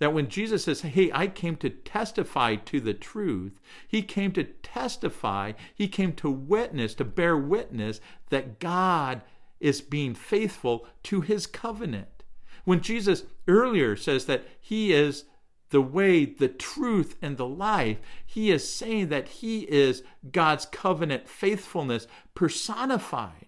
That 0.00 0.12
when 0.12 0.28
Jesus 0.28 0.64
says, 0.64 0.80
Hey, 0.80 1.10
I 1.14 1.28
came 1.28 1.56
to 1.56 1.70
testify 1.70 2.56
to 2.56 2.80
the 2.80 2.92
truth, 2.92 3.60
he 3.86 4.02
came 4.02 4.32
to 4.32 4.44
testify, 4.44 5.52
he 5.72 5.86
came 5.86 6.12
to 6.14 6.30
witness, 6.30 6.94
to 6.96 7.04
bear 7.04 7.38
witness 7.38 8.00
that 8.30 8.58
God 8.58 9.22
is 9.60 9.80
being 9.80 10.14
faithful 10.14 10.86
to 11.04 11.20
his 11.20 11.46
covenant. 11.46 12.24
When 12.64 12.80
Jesus 12.80 13.22
earlier 13.46 13.94
says 13.94 14.26
that 14.26 14.44
he 14.60 14.92
is 14.92 15.24
the 15.70 15.80
way, 15.80 16.24
the 16.24 16.48
truth, 16.48 17.16
and 17.22 17.36
the 17.36 17.46
life, 17.46 17.98
he 18.24 18.50
is 18.50 18.68
saying 18.72 19.08
that 19.08 19.28
he 19.28 19.60
is 19.62 20.02
God's 20.30 20.66
covenant 20.66 21.28
faithfulness 21.28 22.06
personified. 22.34 23.43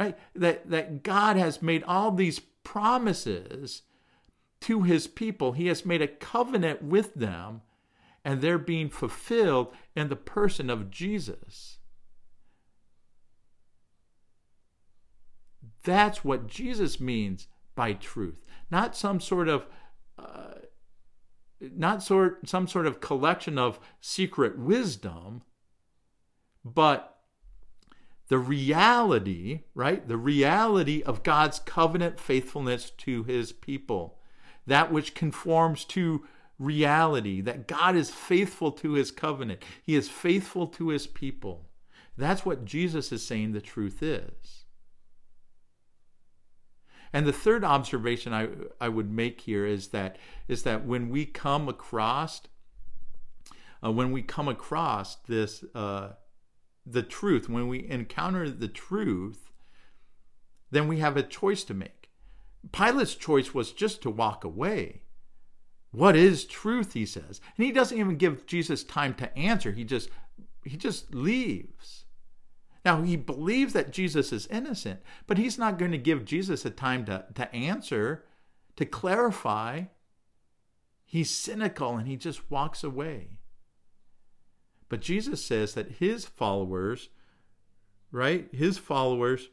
Right? 0.00 0.16
That, 0.34 0.70
that 0.70 1.02
God 1.02 1.36
has 1.36 1.60
made 1.60 1.84
all 1.84 2.10
these 2.10 2.38
promises 2.38 3.82
to 4.62 4.82
his 4.82 5.06
people. 5.06 5.52
He 5.52 5.66
has 5.66 5.84
made 5.84 6.00
a 6.00 6.08
covenant 6.08 6.82
with 6.82 7.14
them, 7.14 7.60
and 8.24 8.40
they're 8.40 8.56
being 8.56 8.88
fulfilled 8.88 9.74
in 9.94 10.08
the 10.08 10.16
person 10.16 10.70
of 10.70 10.90
Jesus. 10.90 11.80
That's 15.82 16.24
what 16.24 16.46
Jesus 16.46 16.98
means 16.98 17.46
by 17.74 17.92
truth, 17.92 18.46
not 18.70 18.96
some 18.96 19.20
sort 19.20 19.48
of 19.48 19.66
uh, 20.18 20.60
not 21.60 22.02
sort 22.02 22.48
some 22.48 22.66
sort 22.66 22.86
of 22.86 23.00
collection 23.00 23.58
of 23.58 23.78
secret 24.00 24.58
wisdom, 24.58 25.42
but 26.64 27.19
the 28.30 28.38
reality, 28.38 29.62
right? 29.74 30.06
The 30.06 30.16
reality 30.16 31.02
of 31.02 31.24
God's 31.24 31.58
covenant 31.58 32.20
faithfulness 32.20 32.90
to 32.98 33.24
his 33.24 33.50
people. 33.50 34.20
That 34.68 34.92
which 34.92 35.16
conforms 35.16 35.84
to 35.86 36.24
reality, 36.56 37.40
that 37.40 37.66
God 37.66 37.96
is 37.96 38.08
faithful 38.08 38.70
to 38.72 38.92
his 38.92 39.10
covenant. 39.10 39.64
He 39.82 39.96
is 39.96 40.08
faithful 40.08 40.68
to 40.68 40.90
his 40.90 41.08
people. 41.08 41.70
That's 42.16 42.46
what 42.46 42.64
Jesus 42.64 43.10
is 43.10 43.26
saying 43.26 43.50
the 43.50 43.60
truth 43.60 44.00
is. 44.00 44.64
And 47.12 47.26
the 47.26 47.32
third 47.32 47.64
observation 47.64 48.32
I, 48.32 48.46
I 48.80 48.90
would 48.90 49.10
make 49.10 49.40
here 49.40 49.66
is 49.66 49.88
that 49.88 50.18
is 50.46 50.62
that 50.62 50.86
when 50.86 51.10
we 51.10 51.26
come 51.26 51.68
across 51.68 52.42
uh, 53.84 53.90
when 53.90 54.12
we 54.12 54.22
come 54.22 54.46
across 54.46 55.16
this 55.26 55.64
uh, 55.74 56.10
the 56.92 57.02
truth, 57.02 57.48
when 57.48 57.68
we 57.68 57.88
encounter 57.88 58.48
the 58.48 58.68
truth, 58.68 59.50
then 60.70 60.88
we 60.88 60.98
have 60.98 61.16
a 61.16 61.22
choice 61.22 61.64
to 61.64 61.74
make. 61.74 62.10
Pilate's 62.72 63.14
choice 63.14 63.54
was 63.54 63.72
just 63.72 64.02
to 64.02 64.10
walk 64.10 64.44
away. 64.44 65.02
What 65.92 66.14
is 66.14 66.44
truth? 66.44 66.92
He 66.92 67.06
says, 67.06 67.40
and 67.56 67.66
he 67.66 67.72
doesn't 67.72 67.98
even 67.98 68.16
give 68.16 68.46
Jesus 68.46 68.84
time 68.84 69.14
to 69.14 69.36
answer. 69.36 69.72
He 69.72 69.84
just 69.84 70.10
he 70.64 70.76
just 70.76 71.14
leaves. 71.14 72.04
Now, 72.84 73.02
he 73.02 73.16
believes 73.16 73.72
that 73.74 73.92
Jesus 73.92 74.32
is 74.32 74.46
innocent, 74.46 75.00
but 75.26 75.38
he's 75.38 75.58
not 75.58 75.78
going 75.78 75.90
to 75.92 75.98
give 75.98 76.24
Jesus 76.24 76.64
a 76.64 76.70
time 76.70 77.04
to, 77.06 77.26
to 77.34 77.54
answer, 77.54 78.24
to 78.76 78.86
clarify. 78.86 79.84
He's 81.04 81.30
cynical 81.30 81.96
and 81.96 82.08
he 82.08 82.16
just 82.16 82.50
walks 82.50 82.82
away. 82.82 83.39
But 84.90 85.00
Jesus 85.00 85.42
says 85.42 85.72
that 85.74 85.92
his 85.92 86.26
followers, 86.26 87.08
right, 88.10 88.48
his 88.52 88.76
followers 88.76 89.48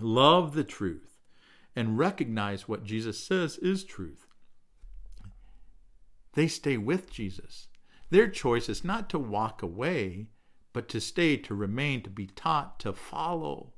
love 0.00 0.54
the 0.54 0.64
truth 0.64 1.20
and 1.76 1.98
recognize 1.98 2.66
what 2.66 2.82
Jesus 2.82 3.22
says 3.22 3.58
is 3.58 3.84
truth. 3.84 4.26
They 6.32 6.48
stay 6.48 6.78
with 6.78 7.12
Jesus. 7.12 7.68
Their 8.08 8.28
choice 8.28 8.68
is 8.68 8.82
not 8.82 9.10
to 9.10 9.18
walk 9.18 9.62
away, 9.62 10.28
but 10.72 10.88
to 10.88 11.00
stay, 11.00 11.36
to 11.36 11.54
remain, 11.54 12.02
to 12.02 12.10
be 12.10 12.26
taught, 12.26 12.80
to 12.80 12.94
follow, 12.94 13.74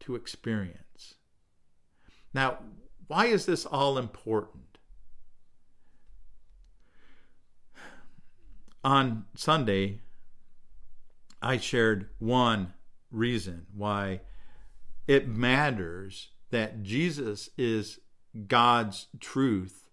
to 0.00 0.14
experience. 0.14 1.14
Now, 2.32 2.58
why 3.08 3.26
is 3.26 3.44
this 3.44 3.66
all 3.66 3.98
important? 3.98 4.67
On 8.84 9.24
Sunday, 9.34 10.00
I 11.42 11.58
shared 11.58 12.10
one 12.18 12.74
reason 13.10 13.66
why 13.74 14.20
it 15.06 15.28
matters 15.28 16.28
that 16.50 16.82
Jesus 16.82 17.50
is 17.58 18.00
God's 18.46 19.08
truth 19.20 19.88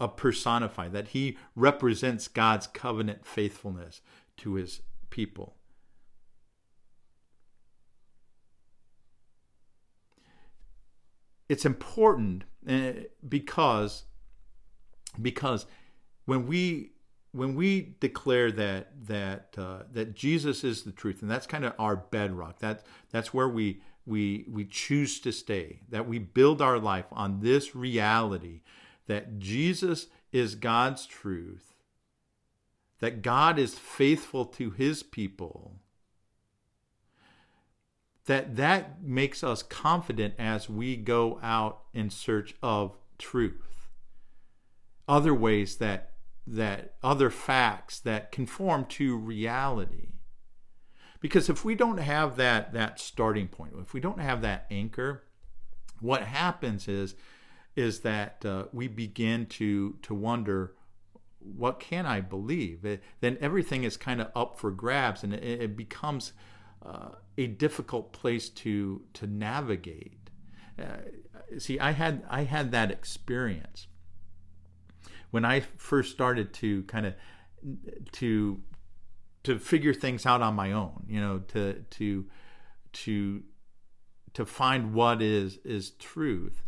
a 0.00 0.08
personified, 0.08 0.92
that 0.92 1.08
he 1.08 1.38
represents 1.54 2.28
God's 2.28 2.66
covenant 2.66 3.24
faithfulness 3.24 4.00
to 4.38 4.54
his 4.54 4.80
people. 5.10 5.56
it's 11.48 11.64
important 11.64 12.44
uh, 12.68 12.92
because 13.28 14.04
because 15.20 15.66
when 16.24 16.46
we 16.46 16.92
when 17.34 17.56
we 17.56 17.96
declare 17.98 18.52
that 18.52 19.06
that 19.06 19.56
uh, 19.58 19.82
that 19.92 20.14
Jesus 20.14 20.62
is 20.62 20.84
the 20.84 20.92
truth, 20.92 21.20
and 21.20 21.30
that's 21.30 21.46
kind 21.46 21.64
of 21.64 21.74
our 21.78 21.96
bedrock. 21.96 22.60
That 22.60 22.84
that's 23.10 23.34
where 23.34 23.48
we 23.48 23.82
we 24.06 24.44
we 24.48 24.64
choose 24.64 25.18
to 25.20 25.32
stay. 25.32 25.80
That 25.88 26.06
we 26.06 26.18
build 26.18 26.62
our 26.62 26.78
life 26.78 27.06
on 27.10 27.40
this 27.40 27.74
reality 27.74 28.60
that 29.06 29.38
Jesus 29.38 30.06
is 30.32 30.54
God's 30.54 31.06
truth. 31.06 31.74
That 33.00 33.20
God 33.20 33.58
is 33.58 33.74
faithful 33.74 34.44
to 34.46 34.70
His 34.70 35.02
people. 35.02 35.80
That 38.26 38.56
that 38.56 39.02
makes 39.02 39.42
us 39.42 39.62
confident 39.62 40.34
as 40.38 40.70
we 40.70 40.96
go 40.96 41.40
out 41.42 41.82
in 41.92 42.10
search 42.10 42.54
of 42.62 42.96
truth. 43.18 43.88
Other 45.06 45.34
ways 45.34 45.76
that 45.76 46.13
that 46.46 46.94
other 47.02 47.30
facts 47.30 48.00
that 48.00 48.30
conform 48.30 48.84
to 48.84 49.16
reality. 49.16 50.08
Because 51.20 51.48
if 51.48 51.64
we 51.64 51.74
don't 51.74 51.98
have 51.98 52.36
that 52.36 52.72
that 52.74 53.00
starting 53.00 53.48
point, 53.48 53.72
if 53.80 53.94
we 53.94 54.00
don't 54.00 54.20
have 54.20 54.42
that 54.42 54.66
anchor, 54.70 55.24
what 56.00 56.22
happens 56.22 56.86
is 56.86 57.14
is 57.76 58.00
that 58.00 58.44
uh, 58.44 58.64
we 58.72 58.88
begin 58.88 59.46
to 59.46 59.96
to 60.02 60.14
wonder 60.14 60.74
what 61.38 61.78
can 61.78 62.06
I 62.06 62.20
believe? 62.20 62.84
It, 62.84 63.02
then 63.20 63.36
everything 63.40 63.84
is 63.84 63.96
kind 63.96 64.20
of 64.20 64.30
up 64.34 64.58
for 64.58 64.70
grabs, 64.70 65.22
and 65.22 65.34
it, 65.34 65.42
it 65.42 65.76
becomes 65.76 66.32
uh, 66.84 67.10
a 67.38 67.46
difficult 67.46 68.12
place 68.12 68.48
to 68.50 69.02
to 69.14 69.26
navigate. 69.26 70.30
Uh, 70.78 71.58
see, 71.58 71.78
I 71.78 71.92
had 71.92 72.22
I 72.28 72.44
had 72.44 72.70
that 72.72 72.90
experience 72.90 73.86
when 75.34 75.44
I 75.44 75.64
first 75.78 76.12
started 76.12 76.52
to 76.54 76.84
kind 76.84 77.06
of 77.06 77.14
to 78.12 78.60
to 79.42 79.58
figure 79.58 79.92
things 79.92 80.26
out 80.26 80.42
on 80.42 80.54
my 80.54 80.70
own, 80.70 81.06
you 81.08 81.20
know, 81.20 81.40
to 81.48 81.84
to 81.90 82.26
to 82.92 83.42
to 84.34 84.46
find 84.46 84.94
what 84.94 85.20
is 85.20 85.58
is 85.64 85.90
truth. 85.90 86.62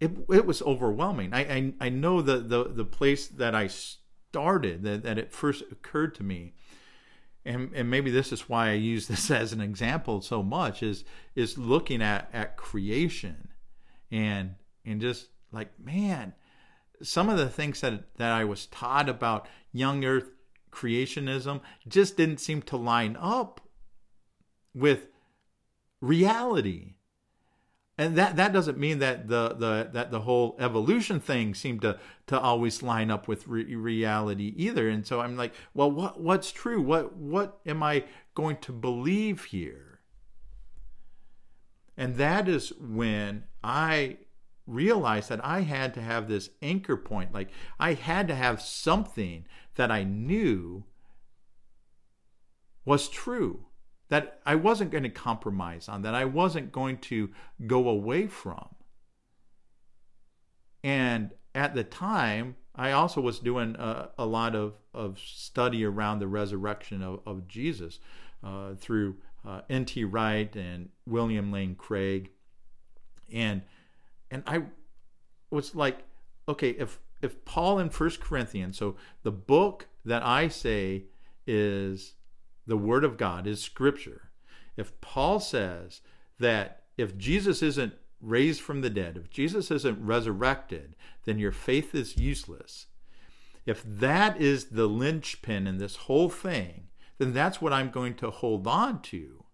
It 0.00 0.12
it 0.30 0.46
was 0.46 0.62
overwhelming. 0.62 1.34
I 1.34 1.40
I, 1.40 1.72
I 1.78 1.88
know 1.90 2.22
the, 2.22 2.38
the 2.38 2.64
the 2.64 2.86
place 2.86 3.28
that 3.28 3.54
I 3.54 3.66
started 3.66 4.82
that, 4.84 5.02
that 5.02 5.18
it 5.18 5.30
first 5.30 5.62
occurred 5.70 6.14
to 6.14 6.22
me 6.22 6.54
and 7.44 7.70
and 7.74 7.90
maybe 7.90 8.10
this 8.10 8.32
is 8.32 8.48
why 8.48 8.70
I 8.70 8.74
use 8.92 9.06
this 9.08 9.30
as 9.30 9.52
an 9.52 9.60
example 9.60 10.22
so 10.22 10.42
much 10.42 10.82
is 10.82 11.04
is 11.34 11.58
looking 11.58 12.00
at 12.00 12.30
at 12.32 12.56
creation 12.56 13.48
and 14.10 14.54
and 14.86 15.02
just 15.02 15.28
like 15.52 15.78
man 15.78 16.32
some 17.02 17.28
of 17.28 17.38
the 17.38 17.48
things 17.48 17.80
that, 17.80 18.16
that 18.16 18.32
I 18.32 18.44
was 18.44 18.66
taught 18.66 19.08
about 19.08 19.48
young 19.72 20.04
earth 20.04 20.30
creationism 20.70 21.60
just 21.86 22.16
didn't 22.16 22.38
seem 22.38 22.62
to 22.62 22.76
line 22.76 23.16
up 23.20 23.60
with 24.74 25.08
reality. 26.00 26.94
And 27.98 28.16
that, 28.16 28.36
that 28.36 28.52
doesn't 28.52 28.78
mean 28.78 29.00
that 29.00 29.28
the, 29.28 29.50
the 29.50 29.90
that 29.92 30.10
the 30.10 30.22
whole 30.22 30.56
evolution 30.58 31.20
thing 31.20 31.54
seemed 31.54 31.82
to 31.82 31.98
to 32.26 32.40
always 32.40 32.82
line 32.82 33.10
up 33.10 33.28
with 33.28 33.46
re- 33.46 33.74
reality 33.74 34.54
either. 34.56 34.88
And 34.88 35.06
so 35.06 35.20
I'm 35.20 35.36
like, 35.36 35.52
well, 35.74 35.90
what 35.90 36.18
what's 36.18 36.50
true? 36.50 36.80
What 36.80 37.14
what 37.14 37.60
am 37.66 37.82
I 37.82 38.04
going 38.34 38.56
to 38.58 38.72
believe 38.72 39.44
here? 39.44 40.00
And 41.96 42.16
that 42.16 42.48
is 42.48 42.72
when 42.80 43.44
I 43.62 44.16
realized 44.66 45.28
that 45.28 45.44
I 45.44 45.60
had 45.60 45.94
to 45.94 46.00
have 46.00 46.28
this 46.28 46.50
anchor 46.60 46.96
point. 46.96 47.32
Like 47.32 47.50
I 47.78 47.94
had 47.94 48.28
to 48.28 48.34
have 48.34 48.60
something 48.60 49.46
that 49.74 49.90
I 49.90 50.04
knew 50.04 50.84
was 52.84 53.08
true, 53.08 53.66
that 54.08 54.40
I 54.44 54.56
wasn't 54.56 54.90
going 54.90 55.04
to 55.04 55.10
compromise 55.10 55.88
on, 55.88 56.02
that 56.02 56.14
I 56.14 56.24
wasn't 56.24 56.72
going 56.72 56.98
to 56.98 57.30
go 57.66 57.88
away 57.88 58.26
from. 58.26 58.68
And 60.82 61.30
at 61.54 61.74
the 61.74 61.84
time, 61.84 62.56
I 62.74 62.92
also 62.92 63.20
was 63.20 63.38
doing 63.38 63.76
a, 63.78 64.10
a 64.18 64.26
lot 64.26 64.54
of, 64.54 64.74
of 64.94 65.18
study 65.18 65.84
around 65.84 66.18
the 66.18 66.26
resurrection 66.26 67.02
of, 67.02 67.20
of 67.26 67.46
Jesus 67.46 68.00
uh, 68.42 68.74
through 68.74 69.16
uh, 69.46 69.60
N.T. 69.68 70.04
Wright 70.04 70.54
and 70.56 70.88
William 71.06 71.52
Lane 71.52 71.74
Craig. 71.74 72.30
And 73.32 73.62
and 74.32 74.42
I 74.46 74.62
was 75.50 75.74
like, 75.74 75.98
okay, 76.48 76.70
if 76.70 76.98
if 77.20 77.44
Paul 77.44 77.78
in 77.78 77.90
First 77.90 78.20
Corinthians, 78.20 78.76
so 78.76 78.96
the 79.22 79.30
book 79.30 79.86
that 80.04 80.24
I 80.24 80.48
say 80.48 81.04
is 81.46 82.14
the 82.66 82.76
Word 82.76 83.04
of 83.04 83.16
God, 83.16 83.46
is 83.46 83.62
Scripture. 83.62 84.30
If 84.76 85.00
Paul 85.00 85.38
says 85.38 86.00
that 86.38 86.84
if 86.96 87.16
Jesus 87.16 87.62
isn't 87.62 87.94
raised 88.20 88.60
from 88.60 88.80
the 88.80 88.90
dead, 88.90 89.16
if 89.16 89.30
Jesus 89.30 89.70
isn't 89.70 90.04
resurrected, 90.04 90.96
then 91.24 91.38
your 91.38 91.52
faith 91.52 91.94
is 91.94 92.16
useless. 92.16 92.86
If 93.66 93.82
that 93.84 94.40
is 94.40 94.66
the 94.66 94.86
linchpin 94.86 95.66
in 95.66 95.78
this 95.78 95.96
whole 95.96 96.28
thing, 96.28 96.88
then 97.18 97.32
that's 97.32 97.60
what 97.60 97.72
I'm 97.72 97.90
going 97.90 98.14
to 98.14 98.30
hold 98.30 98.66
on 98.66 99.02
to. 99.02 99.44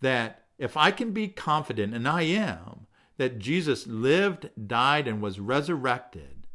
That 0.00 0.46
if 0.60 0.76
I 0.76 0.90
can 0.90 1.12
be 1.12 1.26
confident, 1.26 1.94
and 1.94 2.06
I 2.06 2.22
am, 2.22 2.86
that 3.16 3.38
Jesus 3.38 3.86
lived, 3.86 4.50
died, 4.66 5.08
and 5.08 5.22
was 5.22 5.40
resurrected, 5.40 6.46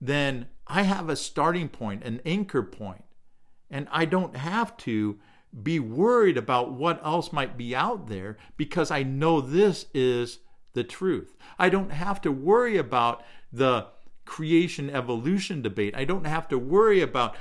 then 0.00 0.48
I 0.66 0.82
have 0.82 1.08
a 1.08 1.16
starting 1.16 1.68
point, 1.68 2.02
an 2.04 2.20
anchor 2.26 2.64
point, 2.64 3.04
and 3.70 3.86
I 3.92 4.04
don't 4.04 4.36
have 4.36 4.76
to 4.78 5.20
be 5.62 5.78
worried 5.78 6.36
about 6.36 6.72
what 6.72 7.04
else 7.04 7.32
might 7.32 7.56
be 7.56 7.74
out 7.74 8.08
there 8.08 8.36
because 8.56 8.90
I 8.90 9.04
know 9.04 9.40
this 9.40 9.86
is 9.94 10.40
the 10.72 10.84
truth. 10.84 11.36
I 11.58 11.68
don't 11.68 11.92
have 11.92 12.20
to 12.22 12.32
worry 12.32 12.76
about 12.76 13.22
the 13.52 13.86
creation 14.24 14.90
evolution 14.90 15.62
debate. 15.62 15.94
I 15.96 16.04
don't 16.04 16.26
have 16.26 16.48
to 16.48 16.58
worry 16.58 17.00
about 17.00 17.36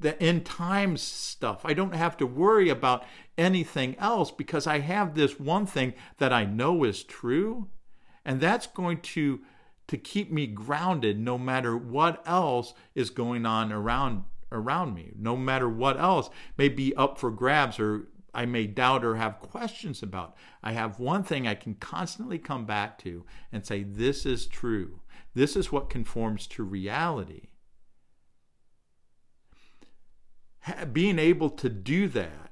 the 0.00 0.20
end 0.22 0.44
times 0.44 1.02
stuff. 1.02 1.60
I 1.64 1.74
don't 1.74 1.94
have 1.94 2.16
to 2.18 2.26
worry 2.26 2.68
about 2.68 3.04
anything 3.38 3.96
else 3.98 4.30
because 4.30 4.66
I 4.66 4.80
have 4.80 5.14
this 5.14 5.38
one 5.38 5.66
thing 5.66 5.94
that 6.18 6.32
I 6.32 6.44
know 6.44 6.84
is 6.84 7.02
true, 7.02 7.68
and 8.24 8.40
that's 8.40 8.66
going 8.66 9.00
to 9.00 9.40
to 9.88 9.98
keep 9.98 10.30
me 10.30 10.46
grounded 10.46 11.18
no 11.18 11.36
matter 11.36 11.76
what 11.76 12.22
else 12.24 12.74
is 12.94 13.10
going 13.10 13.44
on 13.44 13.72
around 13.72 14.24
around 14.52 14.94
me. 14.94 15.12
No 15.16 15.36
matter 15.36 15.68
what 15.68 15.98
else 15.98 16.30
may 16.56 16.68
be 16.68 16.94
up 16.94 17.18
for 17.18 17.30
grabs 17.30 17.78
or 17.78 18.08
I 18.32 18.46
may 18.46 18.66
doubt 18.66 19.04
or 19.04 19.16
have 19.16 19.40
questions 19.40 20.02
about. 20.02 20.36
I 20.62 20.72
have 20.72 21.00
one 21.00 21.24
thing 21.24 21.46
I 21.46 21.54
can 21.54 21.74
constantly 21.74 22.38
come 22.38 22.64
back 22.64 22.98
to 22.98 23.24
and 23.50 23.66
say 23.66 23.82
this 23.82 24.24
is 24.24 24.46
true. 24.46 25.00
This 25.34 25.56
is 25.56 25.72
what 25.72 25.90
conforms 25.90 26.46
to 26.48 26.62
reality 26.62 27.49
being 30.92 31.18
able 31.18 31.50
to 31.50 31.68
do 31.68 32.08
that 32.08 32.50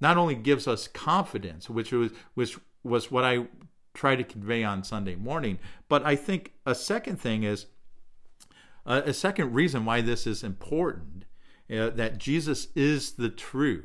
not 0.00 0.16
only 0.16 0.34
gives 0.34 0.68
us 0.68 0.88
confidence, 0.88 1.70
which 1.70 1.92
was 1.92 2.12
which 2.34 2.58
was 2.82 3.10
what 3.10 3.24
I 3.24 3.46
try 3.94 4.14
to 4.14 4.24
convey 4.24 4.62
on 4.62 4.84
Sunday 4.84 5.14
morning, 5.14 5.58
but 5.88 6.04
I 6.04 6.16
think 6.16 6.52
a 6.66 6.74
second 6.74 7.16
thing 7.20 7.42
is 7.42 7.66
uh, 8.84 9.02
a 9.04 9.14
second 9.14 9.54
reason 9.54 9.84
why 9.84 10.00
this 10.00 10.26
is 10.26 10.44
important 10.44 11.24
uh, 11.70 11.90
that 11.90 12.18
Jesus 12.18 12.68
is 12.76 13.12
the 13.12 13.30
truth 13.30 13.84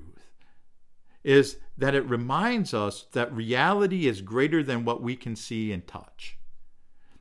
is 1.23 1.57
that 1.77 1.95
it 1.95 2.07
reminds 2.09 2.73
us 2.73 3.05
that 3.13 3.33
reality 3.33 4.07
is 4.07 4.21
greater 4.21 4.63
than 4.63 4.85
what 4.85 5.01
we 5.01 5.15
can 5.15 5.35
see 5.35 5.71
and 5.71 5.87
touch. 5.87 6.37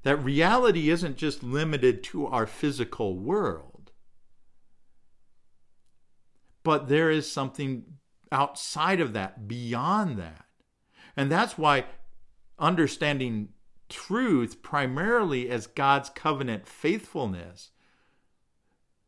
That 0.02 0.16
reality 0.16 0.90
isn't 0.90 1.16
just 1.16 1.42
limited 1.42 2.02
to 2.04 2.26
our 2.26 2.46
physical 2.46 3.18
world 3.18 3.69
but 6.62 6.88
there 6.88 7.10
is 7.10 7.30
something 7.30 7.84
outside 8.32 9.00
of 9.00 9.12
that, 9.12 9.48
beyond 9.48 10.18
that. 10.18 10.44
And 11.16 11.30
that's 11.30 11.58
why 11.58 11.86
understanding 12.58 13.48
truth 13.88 14.62
primarily 14.62 15.50
as 15.50 15.66
God's 15.66 16.10
covenant 16.10 16.66
faithfulness 16.66 17.70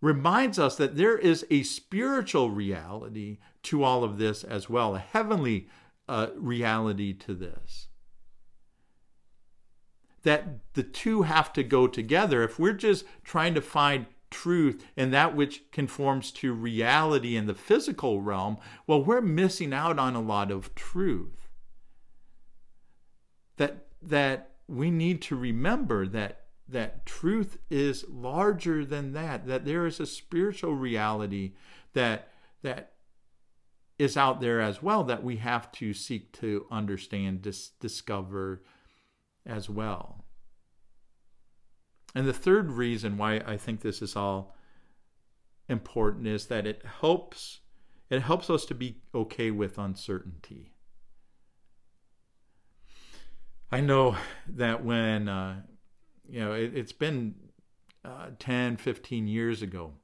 reminds 0.01 0.59
us 0.59 0.77
that 0.77 0.97
there 0.97 1.17
is 1.17 1.47
a 1.49 1.63
spiritual 1.63 2.51
reality 2.51 3.39
to 3.63 3.85
all 3.85 4.03
of 4.03 4.19
this 4.19 4.43
as 4.43 4.69
well, 4.69 4.97
a 4.97 4.99
heavenly 4.99 5.69
uh, 6.09 6.29
reality 6.37 7.13
to 7.15 7.35
this. 7.35 7.87
That 10.25 10.59
the 10.75 10.83
two 10.83 11.23
have 11.23 11.53
to 11.53 11.63
go 11.63 11.87
together. 11.87 12.43
If 12.43 12.59
we're 12.59 12.73
just 12.73 13.05
trying 13.25 13.55
to 13.55 13.61
find 13.61 14.07
truth 14.33 14.85
and 14.97 15.13
that 15.15 15.37
which 15.37 15.71
conforms 15.71 16.33
to 16.33 16.53
reality 16.53 17.37
in 17.37 17.47
the 17.47 17.55
physical 17.55 18.21
realm, 18.21 18.57
well, 18.87 19.05
we're 19.05 19.21
missing 19.21 19.73
out 19.73 19.99
on 19.99 20.17
a 20.17 20.21
lot 20.21 20.51
of 20.51 20.75
truth. 20.75 21.49
that 23.57 23.87
that 24.03 24.51
we 24.67 24.91
need 24.91 25.23
to 25.23 25.37
remember 25.37 26.07
that 26.07 26.47
that 26.69 27.05
truth 27.07 27.59
is 27.71 28.05
larger 28.09 28.85
than 28.85 29.13
that 29.13 29.47
that 29.47 29.65
there 29.65 29.87
is 29.87 30.01
a 30.01 30.07
spiritual 30.07 30.75
reality 30.75 31.53
that 31.93 32.29
that 32.63 32.95
is 33.99 34.17
out 34.17 34.41
there 34.41 34.61
as 34.61 34.83
well 34.83 35.05
that 35.05 35.23
we 35.23 35.37
have 35.37 35.71
to 35.71 35.93
seek 35.93 36.33
to 36.33 36.67
understand 36.71 37.43
dis- 37.43 37.71
discover 37.81 38.63
as 39.47 39.69
well 39.69 40.22
and 42.15 42.27
the 42.27 42.33
third 42.33 42.71
reason 42.73 43.17
why 43.17 43.37
i 43.47 43.57
think 43.57 43.81
this 43.81 44.03
is 44.03 44.17
all 44.17 44.55
important 45.69 46.27
is 46.27 46.47
that 46.47 46.67
it 46.67 46.85
helps 47.01 47.61
it 48.13 48.21
helps 48.21 48.51
us 48.51 48.67
to 48.67 48.75
be 48.75 48.99
okay 49.15 49.51
with 49.51 49.79
uncertainty. 49.79 50.75
I 53.71 53.81
know 53.81 54.17
that 54.47 54.85
when 54.85 55.31
uh, 55.31 55.63
you 56.29 56.41
know, 56.41 56.53
it, 56.53 56.77
has 56.77 56.93
been 56.93 57.37
uh, 58.05 58.27
10, 58.39 58.77
15 58.77 59.27
years 59.27 59.63
ago 59.63 59.95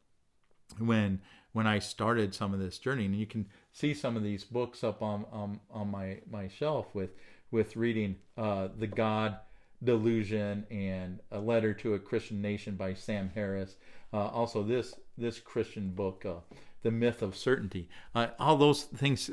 when 0.78 1.20
when 1.52 1.66
I 1.66 1.80
started 1.80 2.34
some 2.34 2.54
of 2.54 2.60
this 2.60 2.78
journey, 2.78 3.04
and 3.04 3.14
you 3.14 3.26
can 3.26 3.46
see 3.72 3.92
some 3.92 4.16
of 4.16 4.22
these 4.22 4.42
books 4.42 4.82
up 4.82 5.02
on 5.02 5.26
on, 5.70 5.90
my 5.90 6.20
my 6.30 6.48
shelf 6.48 6.94
with 6.94 7.10
with 7.50 7.76
reading 7.76 8.16
uh, 8.38 8.68
the 8.74 8.86
God 8.86 9.36
Delusion 9.82 10.66
and 10.70 11.20
a 11.30 11.38
letter 11.38 11.72
to 11.74 11.94
a 11.94 11.98
Christian 11.98 12.40
nation 12.42 12.76
by 12.76 12.94
Sam 12.94 13.30
Harris. 13.34 13.76
Uh, 14.12 14.26
also, 14.28 14.62
this 14.62 14.94
this 15.16 15.38
Christian 15.38 15.90
book, 15.90 16.24
uh, 16.26 16.40
the 16.82 16.90
myth 16.90 17.22
of 17.22 17.36
certainty. 17.36 17.88
Uh, 18.14 18.28
all 18.38 18.56
those 18.56 18.84
things, 18.84 19.30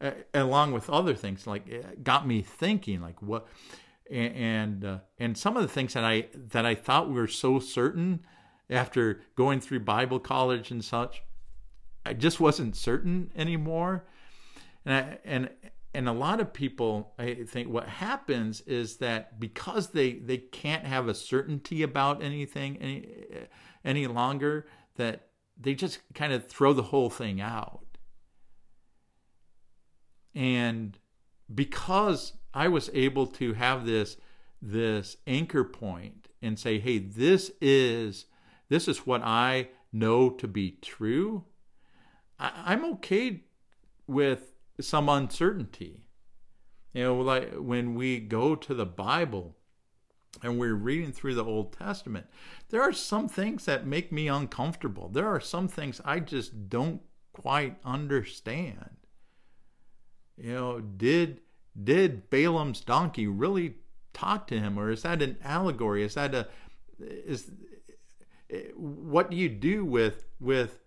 uh, 0.00 0.10
along 0.34 0.72
with 0.72 0.88
other 0.90 1.14
things, 1.14 1.46
like 1.46 2.02
got 2.02 2.26
me 2.26 2.42
thinking, 2.42 3.00
like 3.00 3.20
what 3.22 3.46
and 4.10 4.34
and, 4.34 4.84
uh, 4.84 4.98
and 5.18 5.36
some 5.36 5.56
of 5.56 5.62
the 5.62 5.68
things 5.68 5.94
that 5.94 6.04
I 6.04 6.26
that 6.34 6.64
I 6.64 6.74
thought 6.74 7.10
were 7.10 7.28
so 7.28 7.58
certain 7.58 8.20
after 8.70 9.22
going 9.34 9.60
through 9.60 9.80
Bible 9.80 10.20
college 10.20 10.70
and 10.70 10.84
such, 10.84 11.22
I 12.04 12.12
just 12.12 12.38
wasn't 12.38 12.76
certain 12.76 13.30
anymore. 13.34 14.04
And 14.84 14.94
I, 14.94 15.18
and 15.24 15.50
and 15.98 16.08
a 16.08 16.12
lot 16.12 16.38
of 16.38 16.52
people, 16.52 17.12
I 17.18 17.42
think, 17.44 17.68
what 17.68 17.88
happens 17.88 18.60
is 18.60 18.98
that 18.98 19.40
because 19.40 19.88
they 19.88 20.12
they 20.12 20.38
can't 20.38 20.84
have 20.84 21.08
a 21.08 21.12
certainty 21.12 21.82
about 21.82 22.22
anything 22.22 22.76
any 22.76 23.08
any 23.84 24.06
longer, 24.06 24.68
that 24.94 25.30
they 25.60 25.74
just 25.74 25.98
kind 26.14 26.32
of 26.32 26.46
throw 26.46 26.72
the 26.72 26.84
whole 26.84 27.10
thing 27.10 27.40
out. 27.40 27.98
And 30.36 30.96
because 31.52 32.34
I 32.54 32.68
was 32.68 32.90
able 32.94 33.26
to 33.26 33.54
have 33.54 33.84
this 33.84 34.18
this 34.62 35.16
anchor 35.26 35.64
point 35.64 36.28
and 36.40 36.56
say, 36.56 36.78
"Hey, 36.78 36.98
this 36.98 37.50
is 37.60 38.26
this 38.68 38.86
is 38.86 38.98
what 38.98 39.22
I 39.24 39.70
know 39.92 40.30
to 40.30 40.46
be 40.46 40.78
true." 40.80 41.46
I, 42.38 42.72
am 42.72 42.84
okay 42.84 43.42
with 44.06 44.52
some 44.80 45.08
uncertainty. 45.08 46.04
You 46.92 47.04
know, 47.04 47.20
like 47.20 47.54
when 47.54 47.94
we 47.94 48.18
go 48.18 48.54
to 48.54 48.74
the 48.74 48.86
Bible 48.86 49.56
and 50.42 50.58
we're 50.58 50.74
reading 50.74 51.12
through 51.12 51.34
the 51.34 51.44
Old 51.44 51.72
Testament, 51.72 52.26
there 52.70 52.82
are 52.82 52.92
some 52.92 53.28
things 53.28 53.64
that 53.66 53.86
make 53.86 54.10
me 54.12 54.28
uncomfortable. 54.28 55.08
There 55.08 55.26
are 55.26 55.40
some 55.40 55.68
things 55.68 56.00
I 56.04 56.20
just 56.20 56.68
don't 56.68 57.02
quite 57.32 57.78
understand. 57.84 58.96
You 60.36 60.54
know, 60.54 60.80
did 60.80 61.40
did 61.82 62.30
Balaam's 62.30 62.80
donkey 62.80 63.26
really 63.26 63.76
talk 64.12 64.46
to 64.48 64.58
him, 64.58 64.78
or 64.78 64.90
is 64.90 65.02
that 65.02 65.22
an 65.22 65.36
allegory? 65.42 66.02
Is 66.02 66.14
that 66.14 66.34
a 66.34 66.48
is 66.98 67.50
what 68.74 69.30
do 69.30 69.36
you 69.36 69.48
do 69.48 69.84
with 69.84 70.24
with 70.40 70.80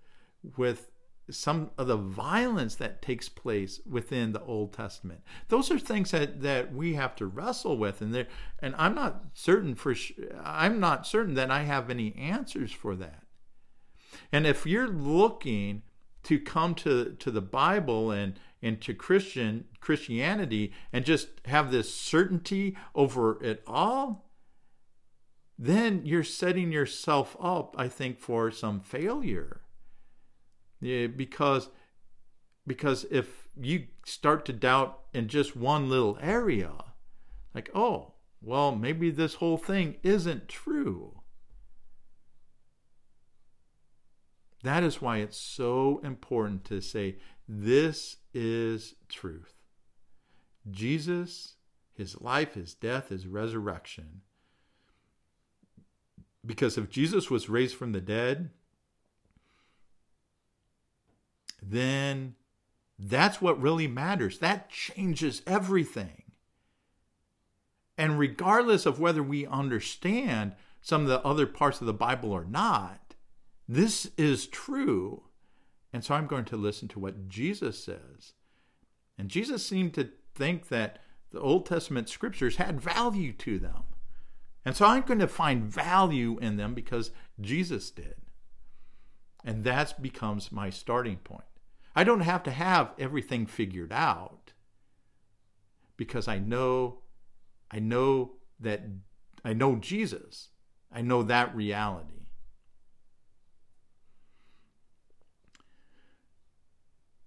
with 0.58 0.91
some 1.32 1.72
of 1.78 1.88
the 1.88 1.98
violence 1.98 2.76
that 2.76 3.02
takes 3.02 3.30
place 3.30 3.80
within 3.90 4.32
the 4.32 4.44
Old 4.44 4.74
Testament. 4.74 5.22
Those 5.48 5.72
are 5.72 5.80
things 5.80 6.12
that, 6.12 6.42
that 6.42 6.74
we 6.74 6.94
have 6.96 7.16
to 7.18 7.26
wrestle 7.26 7.78
with, 7.78 8.02
and 8.02 8.14
there. 8.14 8.28
And 8.60 8.76
I'm 8.78 8.96
not 8.96 9.26
certain 9.34 9.76
for. 9.76 9.96
I'm 10.44 10.80
not 10.80 11.08
certain 11.08 11.34
that 11.36 11.52
I 11.52 11.64
have 11.64 11.90
any 11.90 12.16
answers 12.16 12.72
for 12.72 12.96
that. 12.98 13.24
And 14.32 14.46
if 14.46 14.66
you're 14.66 14.88
looking 14.88 15.84
to 16.24 16.40
come 16.40 16.76
to 16.76 17.16
to 17.18 17.32
the 17.32 17.42
Bible 17.42 18.12
and 18.12 18.40
and 18.62 18.80
to 18.82 18.94
Christian 18.94 19.66
Christianity 19.80 20.72
and 20.94 21.04
just 21.04 21.30
have 21.46 21.72
this 21.72 21.94
certainty 21.94 22.78
over 22.94 23.44
it 23.44 23.64
all, 23.66 24.30
then 25.58 26.02
you're 26.06 26.24
setting 26.24 26.72
yourself 26.72 27.36
up, 27.40 27.76
I 27.78 27.88
think, 27.88 28.20
for 28.20 28.52
some 28.52 28.80
failure. 28.80 29.62
Yeah, 30.82 31.08
because 31.08 31.70
because 32.68 33.06
if 33.10 33.48
you 33.60 33.88
start 34.06 34.46
to 34.46 34.54
doubt 34.54 35.00
in 35.14 35.28
just 35.28 35.56
one 35.56 35.90
little 35.90 36.18
area, 36.22 36.72
like, 37.54 37.70
oh, 37.74 38.14
well, 38.42 38.76
maybe 38.76 39.12
this 39.12 39.36
whole 39.36 39.58
thing 39.58 39.98
isn't 40.04 40.48
true. 40.48 41.22
That 44.64 44.84
is 44.84 45.02
why 45.02 45.18
it's 45.18 45.38
so 45.38 46.02
important 46.04 46.66
to 46.66 46.82
say, 46.82 47.18
this 47.48 48.18
is 48.34 48.96
truth. 49.10 49.54
Jesus, 50.70 51.56
his 51.94 52.22
life, 52.22 52.54
his 52.54 52.74
death, 52.74 53.10
his 53.10 53.26
resurrection. 53.26 54.22
Because 56.46 56.78
if 56.78 56.90
Jesus 56.90 57.30
was 57.30 57.50
raised 57.50 57.76
from 57.76 57.92
the 57.92 58.02
dead, 58.02 58.52
then 61.72 62.36
that's 63.00 63.42
what 63.42 63.62
really 63.62 63.88
matters. 63.88 64.40
That 64.40 64.70
changes 64.70 65.42
everything. 65.48 66.24
And 67.98 68.20
regardless 68.20 68.86
of 68.86 69.00
whether 69.00 69.24
we 69.24 69.46
understand 69.46 70.54
some 70.82 71.04
of 71.04 71.08
the 71.08 71.24
other 71.24 71.46
parts 71.46 71.82
of 71.82 71.88
the 71.88 71.94
Bible 71.94 72.32
or 72.32 72.46
not, 72.46 73.16
this 73.68 74.12
is 74.18 74.48
true. 74.48 75.24
And 75.94 76.04
so 76.04 76.16
I'm 76.16 76.28
going 76.28 76.46
to 76.46 76.58
listen 76.58 76.88
to 76.90 77.00
what 77.00 77.30
Jesus 77.30 77.84
says. 77.84 78.34
And 79.18 79.30
Jesus 79.30 79.66
seemed 79.66 79.94
to 79.96 80.10
think 80.36 80.70
that 80.70 81.00
the 81.32 81.40
Old 81.40 81.66
Testament 81.66 82.10
scriptures 82.10 82.58
had 82.58 82.82
value 82.82 83.34
to 83.34 83.60
them. 83.60 83.84
And 84.66 84.76
so 84.76 84.86
I'm 84.86 85.04
going 85.04 85.20
to 85.20 85.28
find 85.28 85.64
value 85.64 86.38
in 86.40 86.58
them 86.58 86.74
because 86.74 87.12
Jesus 87.40 87.90
did. 87.90 88.16
And 89.44 89.64
that 89.64 90.02
becomes 90.02 90.52
my 90.52 90.70
starting 90.70 91.18
point. 91.18 91.44
I 91.96 92.04
don't 92.04 92.22
have 92.22 92.44
to 92.44 92.52
have 92.52 92.92
everything 92.98 93.46
figured 93.46 93.92
out 93.92 94.54
because 95.98 96.28
I 96.28 96.40
know 96.40 97.00
I 97.70 97.80
know 97.80 98.34
that 98.60 98.82
I 99.44 99.54
know 99.54 99.76
Jesus. 99.76 100.50
I 100.92 101.02
know 101.02 101.24
that 101.24 101.56
reality. 101.56 102.22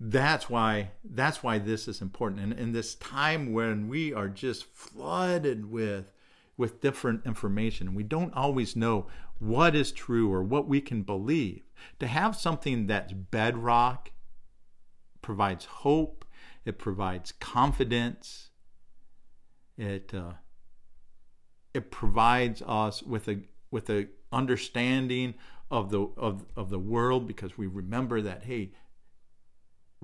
that's 0.07 0.51
why 0.51 0.91
that's 1.03 1.43
why 1.43 1.59
this 1.59 1.89
is 1.89 2.03
important 2.03 2.41
and 2.41 2.53
in 2.53 2.73
this 2.73 2.95
time 2.97 3.55
when 3.55 3.89
we 3.89 4.13
are 4.13 4.29
just 4.29 4.65
flooded 4.65 5.71
with 5.71 6.13
with 6.59 6.81
different 6.83 7.25
information 7.25 7.95
we 7.95 8.03
don't 8.03 8.35
always 8.35 8.77
know 8.77 9.07
what 9.39 9.75
is 9.75 9.91
true 9.91 10.31
or 10.31 10.43
what 10.43 10.69
we 10.69 10.79
can 10.79 11.03
believe 11.03 11.63
to 11.99 12.07
have 12.07 12.37
something 12.37 12.87
that's 12.87 13.15
bedrock 13.15 14.11
provides 15.25 15.65
hope 15.65 16.25
it 16.65 16.79
provides 16.79 17.33
confidence 17.33 18.51
it 19.77 20.13
uh, 20.15 20.35
it 21.73 21.91
provides 21.91 22.63
us 22.67 23.03
with 23.03 23.27
a 23.29 23.41
with 23.71 23.89
a 23.91 24.07
understanding 24.31 25.35
of 25.71 25.91
the 25.91 26.01
of, 26.17 26.45
of 26.55 26.71
the 26.71 26.79
world 26.79 27.27
because 27.27 27.57
we 27.59 27.67
remember 27.67 28.21
that 28.21 28.45
hey 28.45 28.71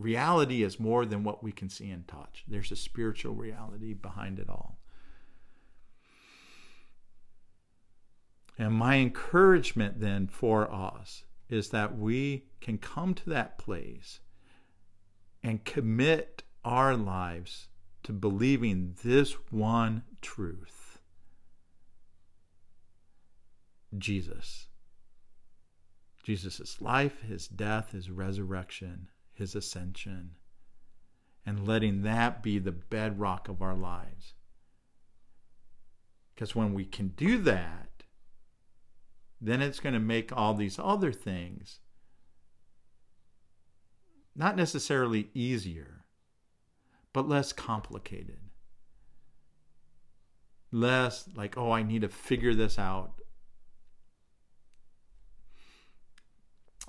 reality 0.00 0.62
is 0.62 0.80
more 0.80 1.04
than 1.04 1.22
what 1.22 1.42
we 1.42 1.52
can 1.52 1.68
see 1.68 1.90
and 1.90 2.08
touch. 2.08 2.44
There's 2.48 2.72
a 2.72 2.76
spiritual 2.76 3.34
reality 3.34 3.92
behind 3.92 4.38
it 4.38 4.48
all. 4.48 4.78
And 8.58 8.74
my 8.74 8.96
encouragement 8.96 10.00
then 10.00 10.26
for 10.26 10.72
us 10.72 11.24
is 11.48 11.70
that 11.70 11.96
we 11.96 12.46
can 12.60 12.78
come 12.78 13.14
to 13.14 13.30
that 13.30 13.58
place 13.58 14.20
and 15.42 15.64
commit 15.64 16.42
our 16.64 16.96
lives 16.96 17.68
to 18.02 18.12
believing 18.12 18.96
this 19.02 19.32
one 19.50 20.02
truth 20.20 20.80
Jesus. 23.96 24.68
Jesus' 26.22 26.80
life, 26.80 27.22
his 27.22 27.48
death, 27.48 27.92
his 27.92 28.10
resurrection, 28.10 29.08
his 29.32 29.54
ascension, 29.54 30.32
and 31.44 31.66
letting 31.66 32.02
that 32.02 32.42
be 32.42 32.58
the 32.58 32.72
bedrock 32.72 33.48
of 33.48 33.62
our 33.62 33.74
lives. 33.74 34.34
Because 36.34 36.54
when 36.54 36.74
we 36.74 36.84
can 36.84 37.08
do 37.08 37.38
that, 37.38 38.04
then 39.40 39.62
it's 39.62 39.80
going 39.80 39.94
to 39.94 40.00
make 40.00 40.36
all 40.36 40.54
these 40.54 40.78
other 40.78 41.12
things 41.12 41.80
not 44.34 44.56
necessarily 44.56 45.28
easier, 45.34 46.04
but 47.12 47.28
less 47.28 47.52
complicated. 47.52 48.38
Less 50.72 51.28
like, 51.34 51.58
oh, 51.58 51.72
I 51.72 51.82
need 51.82 52.02
to 52.02 52.08
figure 52.08 52.54
this 52.54 52.78
out. 52.78 53.20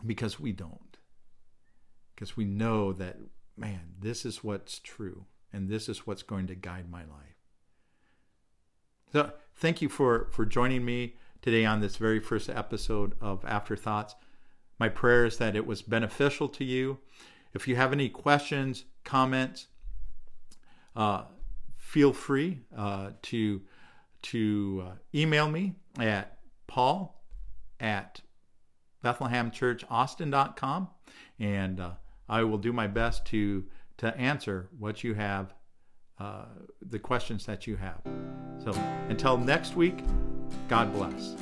Because 0.05 0.39
we 0.39 0.51
don't. 0.51 0.97
Because 2.13 2.37
we 2.37 2.45
know 2.45 2.93
that, 2.93 3.17
man, 3.57 3.93
this 3.99 4.25
is 4.25 4.43
what's 4.43 4.79
true 4.79 5.25
and 5.51 5.69
this 5.69 5.89
is 5.89 6.05
what's 6.05 6.23
going 6.23 6.47
to 6.47 6.55
guide 6.55 6.89
my 6.89 7.01
life. 7.01 7.31
So, 9.11 9.31
thank 9.55 9.81
you 9.81 9.89
for, 9.89 10.29
for 10.31 10.45
joining 10.45 10.85
me 10.85 11.15
today 11.41 11.65
on 11.65 11.81
this 11.81 11.97
very 11.97 12.19
first 12.19 12.49
episode 12.49 13.15
of 13.19 13.43
Afterthoughts. 13.45 14.15
My 14.81 14.89
prayer 14.89 15.25
is 15.25 15.37
that 15.37 15.55
it 15.55 15.67
was 15.67 15.83
beneficial 15.83 16.49
to 16.49 16.63
you. 16.63 16.97
If 17.53 17.67
you 17.67 17.75
have 17.75 17.93
any 17.93 18.09
questions, 18.09 18.85
comments, 19.03 19.67
uh, 20.95 21.25
feel 21.77 22.13
free 22.13 22.61
uh, 22.75 23.11
to 23.21 23.61
to 24.23 24.83
uh, 24.83 24.91
email 25.13 25.47
me 25.51 25.75
at 25.99 26.39
paul 26.65 27.23
at 27.79 28.21
bethlehemchurchaustin.com 29.03 30.87
and 31.39 31.79
uh, 31.79 31.91
I 32.27 32.41
will 32.41 32.57
do 32.57 32.73
my 32.73 32.87
best 32.87 33.23
to 33.27 33.65
to 33.97 34.17
answer 34.17 34.67
what 34.79 35.03
you 35.03 35.13
have, 35.13 35.53
uh, 36.17 36.45
the 36.81 36.97
questions 36.97 37.45
that 37.45 37.67
you 37.67 37.75
have. 37.75 38.01
So 38.63 38.71
until 39.09 39.37
next 39.37 39.75
week, 39.75 39.99
God 40.67 40.91
bless. 40.91 41.35